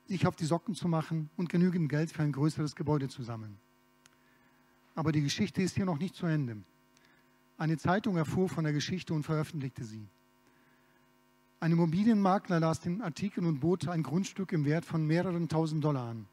sich 0.09 0.27
auf 0.27 0.37
die 0.37 0.47
Socken 0.47 0.75
zu 0.75 0.89
machen 0.89 1.29
und 1.37 1.49
genügend 1.49 1.89
Geld 1.89 2.11
für 2.11 2.23
ein 2.23 2.33
größeres 2.33 2.75
Gebäude 2.75 3.09
zu 3.09 3.23
sammeln. 3.23 3.59
Aber 4.95 5.13
die 5.13 5.23
Geschichte 5.23 5.63
ist 5.63 5.77
hier 5.77 5.85
noch 5.85 5.99
nicht 5.99 6.15
zu 6.15 6.27
Ende. 6.27 6.57
Eine 7.59 7.77
Zeitung 7.77 8.17
erfuhr 8.17 8.49
von 8.49 8.65
der 8.65 8.73
Geschichte 8.73 9.13
und 9.13 9.25
veröffentlichte 9.25 9.85
sie. 9.85 10.09
Ein 11.61 11.73
Immobilienmakler 11.73 12.61
las 12.61 12.81
den 12.81 13.03
Artikel 13.03 13.45
und 13.45 13.61
bot 13.61 13.89
ein 13.89 14.03
Grundstück 14.03 14.53
im 14.53 14.65
Wert 14.65 14.85
von 14.85 15.07
mehreren 15.07 15.49
tausend 15.49 15.85
Dollar 15.85 16.09
an. 16.11 16.27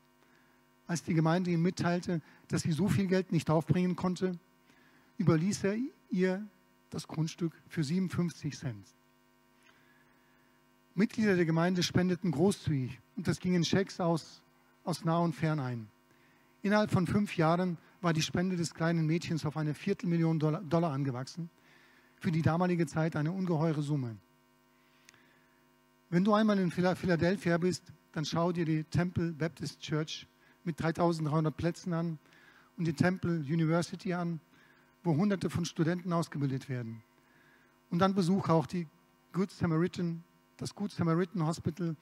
Als 0.87 1.03
die 1.03 1.15
Gemeinde 1.15 1.51
ihm 1.51 1.61
mitteilte, 1.61 2.21
dass 2.47 2.61
sie 2.61 2.71
so 2.71 2.87
viel 2.87 3.07
Geld 3.07 3.31
nicht 3.31 3.49
aufbringen 3.49 3.95
konnte, 3.95 4.37
überließ 5.17 5.63
er 5.63 5.77
ihr 6.11 6.45
das 6.91 7.07
Grundstück 7.07 7.53
für 7.67 7.83
57 7.83 8.55
Cent. 8.55 8.87
Mitglieder 10.93 11.35
der 11.35 11.45
Gemeinde 11.45 11.83
spendeten 11.83 12.31
großzügig 12.31 12.99
und 13.15 13.27
das 13.27 13.39
ging 13.39 13.55
in 13.55 13.63
Schecks 13.63 13.99
aus, 13.99 14.41
aus 14.83 15.05
nah 15.05 15.19
und 15.19 15.33
fern 15.33 15.59
ein. 15.59 15.87
Innerhalb 16.61 16.91
von 16.91 17.07
fünf 17.07 17.37
Jahren 17.37 17.77
war 18.01 18.13
die 18.13 18.21
Spende 18.21 18.55
des 18.55 18.73
kleinen 18.73 19.05
Mädchens 19.05 19.45
auf 19.45 19.57
eine 19.57 19.73
Viertelmillion 19.73 20.39
Dollar, 20.39 20.61
Dollar 20.61 20.91
angewachsen. 20.91 21.49
Für 22.19 22.31
die 22.31 22.41
damalige 22.41 22.87
Zeit 22.87 23.15
eine 23.15 23.31
ungeheure 23.31 23.81
Summe. 23.81 24.17
Wenn 26.09 26.23
du 26.23 26.33
einmal 26.33 26.59
in 26.59 26.71
Philadelphia 26.71 27.57
bist, 27.57 27.83
dann 28.13 28.25
schau 28.25 28.51
dir 28.51 28.65
die 28.65 28.83
Temple 28.85 29.31
Baptist 29.33 29.81
Church 29.81 30.27
mit 30.63 30.79
3300 30.79 31.55
Plätzen 31.55 31.93
an 31.93 32.19
und 32.77 32.85
die 32.85 32.93
Temple 32.93 33.37
University 33.39 34.13
an, 34.13 34.39
wo 35.03 35.15
Hunderte 35.15 35.49
von 35.49 35.65
Studenten 35.65 36.13
ausgebildet 36.13 36.69
werden. 36.69 37.03
Und 37.89 37.99
dann 37.99 38.15
besuche 38.15 38.51
auch 38.51 38.65
die 38.65 38.87
Good 39.33 39.51
Samaritan, 39.51 40.23
das 40.57 40.73
Good 40.73 40.91
Samaritan 40.91 41.45
Hospital 41.45 41.95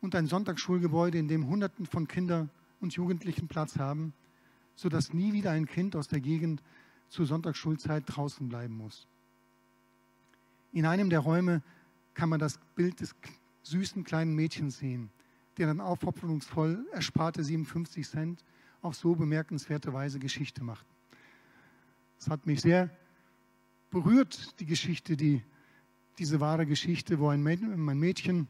und 0.00 0.14
ein 0.14 0.26
Sonntagsschulgebäude, 0.26 1.18
in 1.18 1.28
dem 1.28 1.48
Hunderten 1.48 1.86
von 1.86 2.08
Kindern 2.08 2.50
und 2.80 2.94
Jugendlichen 2.94 3.48
Platz 3.48 3.78
haben 3.78 4.12
sodass 4.78 5.12
nie 5.12 5.32
wieder 5.32 5.50
ein 5.50 5.66
Kind 5.66 5.96
aus 5.96 6.06
der 6.06 6.20
Gegend 6.20 6.62
zur 7.08 7.26
Sonntagsschulzeit 7.26 8.04
draußen 8.06 8.48
bleiben 8.48 8.76
muss. 8.76 9.08
In 10.72 10.86
einem 10.86 11.10
der 11.10 11.18
Räume 11.18 11.62
kann 12.14 12.28
man 12.28 12.38
das 12.38 12.60
Bild 12.76 13.00
des 13.00 13.14
süßen 13.62 14.04
kleinen 14.04 14.34
Mädchens 14.34 14.78
sehen, 14.78 15.10
der 15.56 15.66
dann 15.66 15.80
aufopferungsvoll 15.80 16.86
ersparte 16.92 17.42
57 17.42 18.08
Cent 18.08 18.44
auf 18.80 18.94
so 18.94 19.16
bemerkenswerte 19.16 19.92
Weise 19.92 20.20
Geschichte 20.20 20.62
macht. 20.62 20.86
Es 22.20 22.28
hat 22.28 22.46
mich 22.46 22.60
sehr 22.60 22.88
berührt, 23.90 24.60
die 24.60 24.66
Geschichte, 24.66 25.16
die, 25.16 25.42
diese 26.18 26.38
wahre 26.38 26.66
Geschichte, 26.66 27.18
wo 27.18 27.28
ein 27.30 27.42
Mädchen 27.42 28.46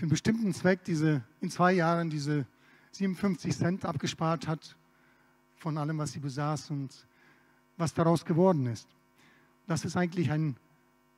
für 0.00 0.04
einen 0.04 0.10
bestimmten 0.12 0.54
Zweck 0.54 0.82
diese, 0.84 1.22
in 1.42 1.50
zwei 1.50 1.74
Jahren 1.74 2.08
diese 2.08 2.46
57 2.92 3.54
Cent 3.54 3.84
abgespart 3.84 4.48
hat 4.48 4.74
von 5.56 5.76
allem, 5.76 5.98
was 5.98 6.12
sie 6.12 6.20
besaß 6.20 6.70
und 6.70 7.06
was 7.76 7.92
daraus 7.92 8.24
geworden 8.24 8.64
ist. 8.64 8.88
Das 9.66 9.84
ist 9.84 9.98
eigentlich 9.98 10.30
ein, 10.30 10.56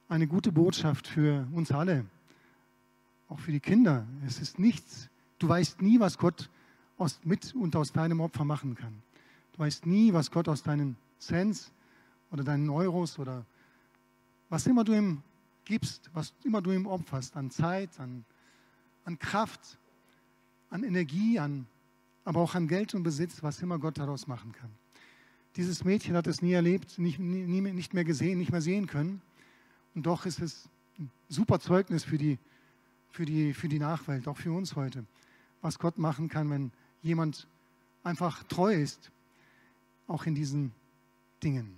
eine 0.09 0.27
gute 0.27 0.51
Botschaft 0.51 1.07
für 1.07 1.47
uns 1.53 1.71
alle, 1.71 2.07
auch 3.29 3.39
für 3.39 3.53
die 3.53 3.61
Kinder. 3.61 4.05
Es 4.27 4.41
ist 4.41 4.59
nichts. 4.59 5.09
Du 5.39 5.49
weißt 5.49 5.81
nie, 5.81 6.01
was 6.01 6.19
Gott 6.19 6.51
aus, 6.99 7.21
mit 7.23 7.55
und 7.55 7.77
aus 7.77 7.93
deinem 7.93 8.19
Opfer 8.19 8.45
machen 8.45 8.75
kann. 8.75 9.01
Du 9.53 9.61
weißt 9.61 9.87
nie, 9.87 10.13
was 10.13 10.29
Gott 10.29 10.49
aus 10.49 10.65
deinen 10.65 10.97
Cents 11.21 11.71
oder 12.33 12.43
deinen 12.43 12.69
Euros 12.69 13.17
oder 13.21 13.47
was 14.49 14.67
immer 14.67 14.83
du 14.83 14.93
ihm 14.93 15.23
gibst, 15.65 16.11
was 16.15 16.35
immer 16.43 16.61
du 16.61 16.73
ihm 16.73 16.89
opferst, 16.89 17.37
an 17.37 17.49
Zeit, 17.53 18.01
an, 18.01 18.25
an 19.05 19.19
Kraft, 19.19 19.79
an 20.71 20.85
Energie, 20.85 21.39
an 21.39 21.67
aber 22.25 22.41
auch 22.41 22.55
an 22.55 22.69
Geld 22.69 22.95
und 22.95 23.03
Besitz, 23.03 23.43
was 23.43 23.61
immer 23.63 23.79
Gott 23.79 23.99
daraus 23.99 24.27
machen 24.27 24.53
kann. 24.53 24.71
Dieses 25.57 25.85
Mädchen 25.85 26.17
hat 26.17 26.27
es 26.27 26.41
nie 26.41 26.53
erlebt, 26.53 26.99
nicht, 26.99 27.19
nie, 27.19 27.61
nicht 27.61 27.95
mehr 27.95 28.05
gesehen, 28.05 28.39
nicht 28.39 28.53
mehr 28.53 28.63
sehen 28.63 28.87
können. 28.87 29.21
Und 29.95 30.07
doch 30.07 30.25
ist 30.25 30.41
es 30.41 30.69
ein 30.99 31.11
super 31.29 31.61
Zeugnis 31.61 32.05
für 32.05 32.17
die, 32.17 32.39
für, 33.11 33.27
die, 33.27 33.53
für 33.53 33.69
die 33.69 33.79
Nachwelt, 33.79 34.29
auch 34.29 34.37
für 34.37 34.53
uns 34.53 34.77
heute, 34.77 35.05
was 35.61 35.79
Gott 35.79 35.99
machen 35.99 36.29
kann, 36.29 36.49
wenn 36.49 36.71
jemand 37.03 37.47
einfach 38.03 38.45
treu 38.45 38.75
ist, 38.75 39.11
auch 40.07 40.25
in 40.25 40.35
diesen 40.35 40.73
Dingen. 41.43 41.77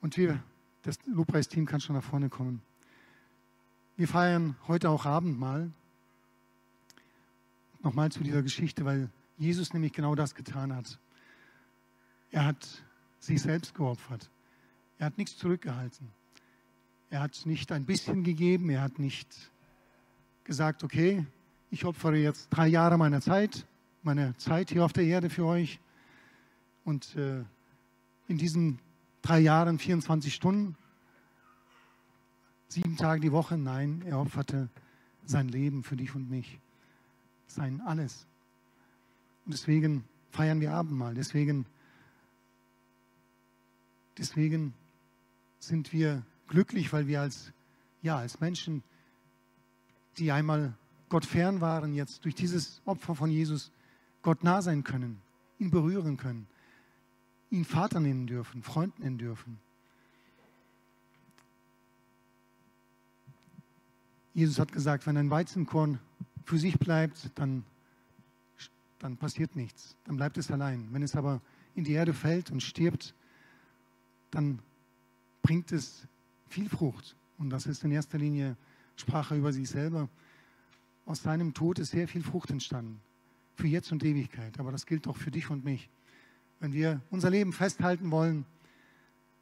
Und 0.00 0.16
wir, 0.16 0.42
das 0.82 0.98
Lobpreisteam 1.06 1.66
kann 1.66 1.80
schon 1.80 1.96
nach 1.96 2.04
vorne 2.04 2.28
kommen. 2.28 2.62
Wir 3.96 4.08
feiern 4.08 4.56
heute 4.66 4.90
auch 4.90 5.06
Abendmahl. 5.06 5.70
nochmal 7.80 8.10
zu 8.10 8.24
dieser 8.24 8.42
Geschichte, 8.42 8.84
weil 8.84 9.08
Jesus 9.36 9.72
nämlich 9.72 9.92
genau 9.92 10.16
das 10.16 10.34
getan 10.34 10.74
hat. 10.74 10.98
Er 12.32 12.44
hat 12.44 12.82
sich 13.20 13.40
selbst 13.40 13.74
geopfert. 13.74 14.30
Er 14.98 15.06
hat 15.06 15.18
nichts 15.18 15.36
zurückgehalten. 15.36 16.10
Er 17.10 17.20
hat 17.20 17.40
nicht 17.44 17.70
ein 17.70 17.84
bisschen 17.84 18.24
gegeben, 18.24 18.68
er 18.70 18.80
hat 18.80 18.98
nicht 18.98 19.52
gesagt, 20.42 20.82
okay, 20.82 21.24
ich 21.70 21.84
opfere 21.84 22.16
jetzt 22.16 22.48
drei 22.48 22.66
Jahre 22.66 22.98
meiner 22.98 23.20
Zeit, 23.20 23.64
meine 24.02 24.36
Zeit 24.38 24.70
hier 24.70 24.84
auf 24.84 24.92
der 24.92 25.04
Erde 25.04 25.30
für 25.30 25.44
euch. 25.44 25.78
Und 26.84 27.14
äh, 27.14 27.44
in 28.26 28.38
diesen 28.38 28.80
drei 29.22 29.38
Jahren 29.38 29.78
24 29.78 30.34
Stunden, 30.34 30.76
sieben 32.74 32.96
Tage 32.96 33.20
die 33.20 33.30
Woche, 33.30 33.56
nein, 33.56 34.02
er 34.04 34.18
opferte 34.18 34.68
sein 35.24 35.48
Leben 35.48 35.84
für 35.84 35.94
dich 35.94 36.12
und 36.16 36.28
mich, 36.28 36.58
sein 37.46 37.80
alles. 37.80 38.26
Und 39.44 39.52
deswegen 39.52 40.04
feiern 40.30 40.60
wir 40.60 40.72
Abendmahl, 40.72 41.14
deswegen, 41.14 41.66
deswegen 44.18 44.74
sind 45.60 45.92
wir 45.92 46.26
glücklich, 46.48 46.92
weil 46.92 47.06
wir 47.06 47.20
als, 47.20 47.52
ja, 48.02 48.16
als 48.16 48.40
Menschen, 48.40 48.82
die 50.18 50.32
einmal 50.32 50.74
Gott 51.08 51.26
fern 51.26 51.60
waren, 51.60 51.94
jetzt 51.94 52.24
durch 52.24 52.34
dieses 52.34 52.82
Opfer 52.86 53.14
von 53.14 53.30
Jesus 53.30 53.70
Gott 54.22 54.42
nah 54.42 54.62
sein 54.62 54.82
können, 54.82 55.22
ihn 55.60 55.70
berühren 55.70 56.16
können, 56.16 56.48
ihn 57.50 57.64
Vater 57.64 58.00
nennen 58.00 58.26
dürfen, 58.26 58.64
Freund 58.64 58.98
nennen 58.98 59.18
dürfen. 59.18 59.60
Jesus 64.34 64.58
hat 64.58 64.72
gesagt, 64.72 65.06
wenn 65.06 65.16
ein 65.16 65.30
Weizenkorn 65.30 66.00
für 66.44 66.58
sich 66.58 66.78
bleibt, 66.78 67.30
dann, 67.36 67.64
dann 68.98 69.16
passiert 69.16 69.54
nichts, 69.54 69.96
dann 70.04 70.16
bleibt 70.16 70.36
es 70.36 70.50
allein. 70.50 70.88
Wenn 70.90 71.02
es 71.02 71.14
aber 71.14 71.40
in 71.74 71.84
die 71.84 71.92
Erde 71.92 72.12
fällt 72.12 72.50
und 72.50 72.62
stirbt, 72.62 73.14
dann 74.32 74.58
bringt 75.42 75.70
es 75.72 76.06
viel 76.48 76.68
Frucht. 76.68 77.16
Und 77.38 77.50
das 77.50 77.66
ist 77.66 77.84
in 77.84 77.92
erster 77.92 78.18
Linie 78.18 78.56
Sprache 78.96 79.36
über 79.36 79.52
sich 79.52 79.68
selber. 79.68 80.08
Aus 81.06 81.22
seinem 81.22 81.54
Tod 81.54 81.78
ist 81.78 81.90
sehr 81.90 82.08
viel 82.08 82.22
Frucht 82.22 82.50
entstanden. 82.50 83.00
Für 83.56 83.68
jetzt 83.68 83.92
und 83.92 84.02
Ewigkeit. 84.04 84.58
Aber 84.58 84.72
das 84.72 84.86
gilt 84.86 85.06
auch 85.06 85.16
für 85.16 85.30
dich 85.30 85.50
und 85.50 85.64
mich. 85.64 85.88
Wenn 86.60 86.72
wir 86.72 87.00
unser 87.10 87.30
Leben 87.30 87.52
festhalten 87.52 88.10
wollen, 88.10 88.46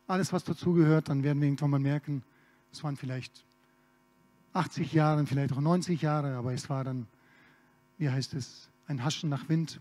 alles, 0.07 0.33
was 0.33 0.45
dazugehört, 0.45 1.09
dann 1.09 1.23
werden 1.23 1.41
wir 1.41 1.49
irgendwann 1.49 1.71
mal 1.71 1.79
merken, 1.79 2.23
es 2.73 2.83
waren 2.83 2.97
vielleicht 2.97 3.45
80 4.53 4.93
Jahre, 4.93 5.27
vielleicht 5.27 5.53
auch 5.53 5.61
90 5.61 6.03
Jahre, 6.03 6.37
aber 6.37 6.53
es 6.53 6.69
war 6.69 6.85
dann, 6.85 7.07
wie 7.99 8.11
heißt 8.11 8.35
es, 8.35 8.69
ein 8.87 9.05
Haschen 9.05 9.31
nach 9.31 9.49
Wind, 9.49 9.81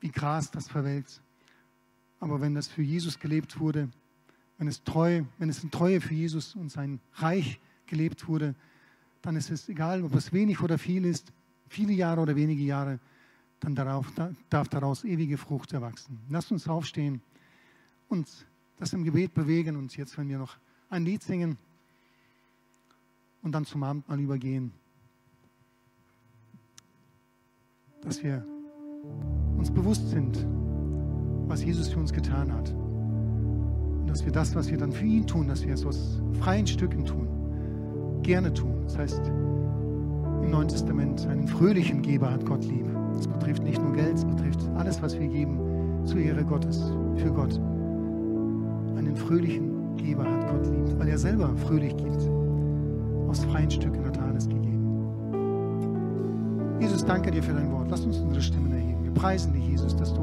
wie 0.00 0.10
Gras, 0.10 0.50
das 0.50 0.68
verwelkt. 0.68 1.20
Aber 2.20 2.40
wenn 2.40 2.54
das 2.54 2.68
für 2.68 2.82
Jesus 2.82 3.18
gelebt 3.18 3.58
wurde, 3.58 3.88
wenn 4.58 4.68
es, 4.68 4.82
treu, 4.82 5.22
wenn 5.38 5.48
es 5.48 5.62
in 5.62 5.70
Treue 5.70 6.00
für 6.00 6.14
Jesus 6.14 6.54
und 6.54 6.70
sein 6.70 7.00
Reich 7.14 7.60
gelebt 7.86 8.28
wurde, 8.28 8.54
dann 9.22 9.36
ist 9.36 9.50
es 9.50 9.68
egal, 9.68 10.02
ob 10.02 10.14
es 10.14 10.32
wenig 10.32 10.60
oder 10.60 10.78
viel 10.78 11.04
ist, 11.04 11.32
viele 11.68 11.92
Jahre 11.92 12.20
oder 12.20 12.36
wenige 12.36 12.62
Jahre, 12.62 12.98
dann 13.60 13.74
darauf, 13.74 14.12
darf 14.50 14.68
daraus 14.68 15.04
ewige 15.04 15.36
Frucht 15.36 15.72
erwachsen. 15.72 16.20
Lasst 16.28 16.52
uns 16.52 16.68
aufstehen 16.68 17.20
und 18.08 18.28
das 18.78 18.92
im 18.92 19.02
Gebet 19.02 19.34
bewegen 19.34 19.76
und 19.76 19.96
jetzt, 19.96 20.16
wenn 20.18 20.28
wir 20.28 20.38
noch 20.38 20.56
ein 20.90 21.04
Lied 21.04 21.22
singen 21.22 21.58
und 23.48 23.52
dann 23.52 23.64
zum 23.64 23.82
Abendmahl 23.82 24.20
übergehen, 24.20 24.72
dass 28.02 28.22
wir 28.22 28.44
uns 29.56 29.70
bewusst 29.70 30.08
sind, 30.10 30.46
was 31.46 31.64
Jesus 31.64 31.88
für 31.88 31.98
uns 31.98 32.12
getan 32.12 32.52
hat 32.52 32.74
dass 34.08 34.24
wir 34.24 34.32
das, 34.32 34.54
was 34.54 34.70
wir 34.70 34.78
dann 34.78 34.90
für 34.90 35.04
ihn 35.04 35.26
tun, 35.26 35.48
dass 35.48 35.64
wir 35.64 35.74
es 35.74 35.84
aus 35.84 36.20
freien 36.40 36.66
Stücken 36.66 37.04
tun, 37.04 37.28
gerne 38.22 38.52
tun. 38.52 38.82
Das 38.84 38.98
heißt, 38.98 39.20
im 39.28 40.50
Neuen 40.50 40.68
Testament 40.68 41.26
einen 41.26 41.46
fröhlichen 41.46 42.02
Geber 42.02 42.30
hat 42.32 42.44
Gott 42.46 42.64
lieb. 42.64 42.86
Das 43.14 43.28
betrifft 43.28 43.62
nicht 43.62 43.80
nur 43.80 43.92
Geld, 43.92 44.14
es 44.14 44.24
betrifft 44.24 44.60
alles, 44.76 45.00
was 45.02 45.18
wir 45.18 45.28
geben, 45.28 45.60
zur 46.04 46.18
Ehre 46.18 46.44
Gottes, 46.44 46.78
für 47.16 47.30
Gott. 47.30 47.60
Einen 48.96 49.14
fröhlichen 49.14 49.96
Geber 49.96 50.24
hat 50.24 50.48
Gott 50.48 50.66
lieb, 50.66 50.98
weil 50.98 51.08
er 51.08 51.18
selber 51.18 51.54
fröhlich 51.56 51.96
gibt. 51.96 52.27
Aus 53.28 53.44
freien 53.44 53.70
Stücken 53.70 54.04
hat 54.06 54.18
alles 54.18 54.48
gegeben. 54.48 54.68
Jesus, 56.80 57.04
danke 57.04 57.30
dir 57.30 57.42
für 57.42 57.52
dein 57.52 57.70
Wort. 57.72 57.88
Lass 57.90 58.04
uns 58.04 58.18
unsere 58.18 58.40
Stimmen 58.40 58.72
erheben. 58.72 59.04
Wir 59.04 59.12
preisen 59.12 59.52
dich, 59.52 59.68
Jesus, 59.68 59.94
dass 59.94 60.14
du 60.14 60.22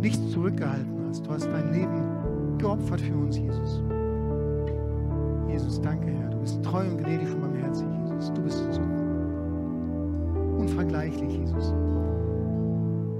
nichts 0.00 0.30
zurückgehalten 0.30 0.98
hast. 1.08 1.26
Du 1.26 1.30
hast 1.30 1.46
dein 1.46 1.72
Leben 1.72 2.58
geopfert 2.58 3.00
für 3.00 3.14
uns, 3.14 3.36
Jesus. 3.36 3.82
Jesus, 5.48 5.80
danke, 5.80 6.08
Herr. 6.08 6.30
Du 6.30 6.38
bist 6.38 6.62
treu 6.62 6.86
und 6.86 6.98
gnädig 6.98 7.32
und 7.34 7.40
barmherzig, 7.40 7.86
Jesus. 8.04 8.32
Du 8.32 8.42
bist 8.42 8.58
so 8.72 8.80
unvergleichlich, 10.58 11.38
Jesus. 11.38 11.74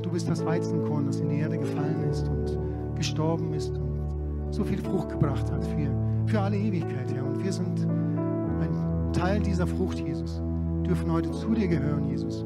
Du 0.02 0.10
bist 0.10 0.28
das 0.28 0.44
Weizenkorn, 0.44 1.06
das 1.06 1.20
in 1.20 1.28
die 1.28 1.38
Erde 1.40 1.58
gefallen 1.58 2.02
ist 2.10 2.28
und 2.28 2.58
gestorben 2.96 3.52
ist 3.54 3.76
und 3.76 4.52
so 4.52 4.64
viel 4.64 4.78
Frucht 4.78 5.10
gebracht 5.10 5.50
hat 5.52 5.64
für, 5.64 5.90
für 6.26 6.40
alle 6.40 6.56
Ewigkeit, 6.56 7.12
Herr. 7.12 7.24
Und 7.24 7.42
wir 7.42 7.52
sind 7.52 7.86
Teil 9.18 9.40
dieser 9.40 9.66
Frucht, 9.66 9.98
Jesus. 9.98 10.40
Dürfen 10.86 11.10
heute 11.10 11.32
zu 11.32 11.52
dir 11.52 11.66
gehören, 11.66 12.08
Jesus. 12.08 12.44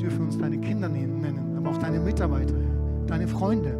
Dürfen 0.00 0.24
uns 0.24 0.38
deine 0.38 0.56
Kinder 0.58 0.88
nennen, 0.88 1.54
aber 1.58 1.70
auch 1.70 1.76
deine 1.76 2.00
Mitarbeiter. 2.00 2.54
Deine 3.06 3.28
Freunde. 3.28 3.76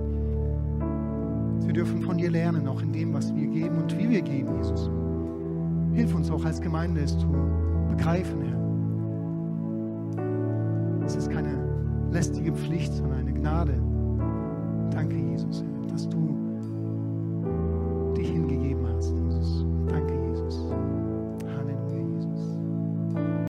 Wir 1.65 1.73
dürfen 1.73 2.03
von 2.03 2.19
dir 2.19 2.31
lernen, 2.31 2.69
auch 2.69 2.83
in 2.83 2.93
dem, 2.93 3.15
was 3.15 3.35
wir 3.35 3.47
geben 3.47 3.79
und 3.79 3.97
wie 3.99 4.11
wir 4.11 4.21
geben, 4.21 4.55
Jesus. 4.59 4.91
Hilf 5.95 6.15
uns 6.15 6.31
auch 6.31 6.45
als 6.45 6.61
Gemeinde, 6.61 7.01
es 7.01 7.17
zu 7.19 7.27
begreifen, 7.89 8.43
Herr. 8.43 8.61
Es 11.07 11.17
ist 11.17 11.31
keine 11.31 11.57
lästige 12.13 12.53
Pflicht, 12.53 12.93
sondern 12.93 13.21
eine 13.21 13.33
Gnade. 13.33 13.75
Danke, 14.91 15.17
Jesus, 15.17 15.65
dass 15.89 16.07
du 16.09 16.37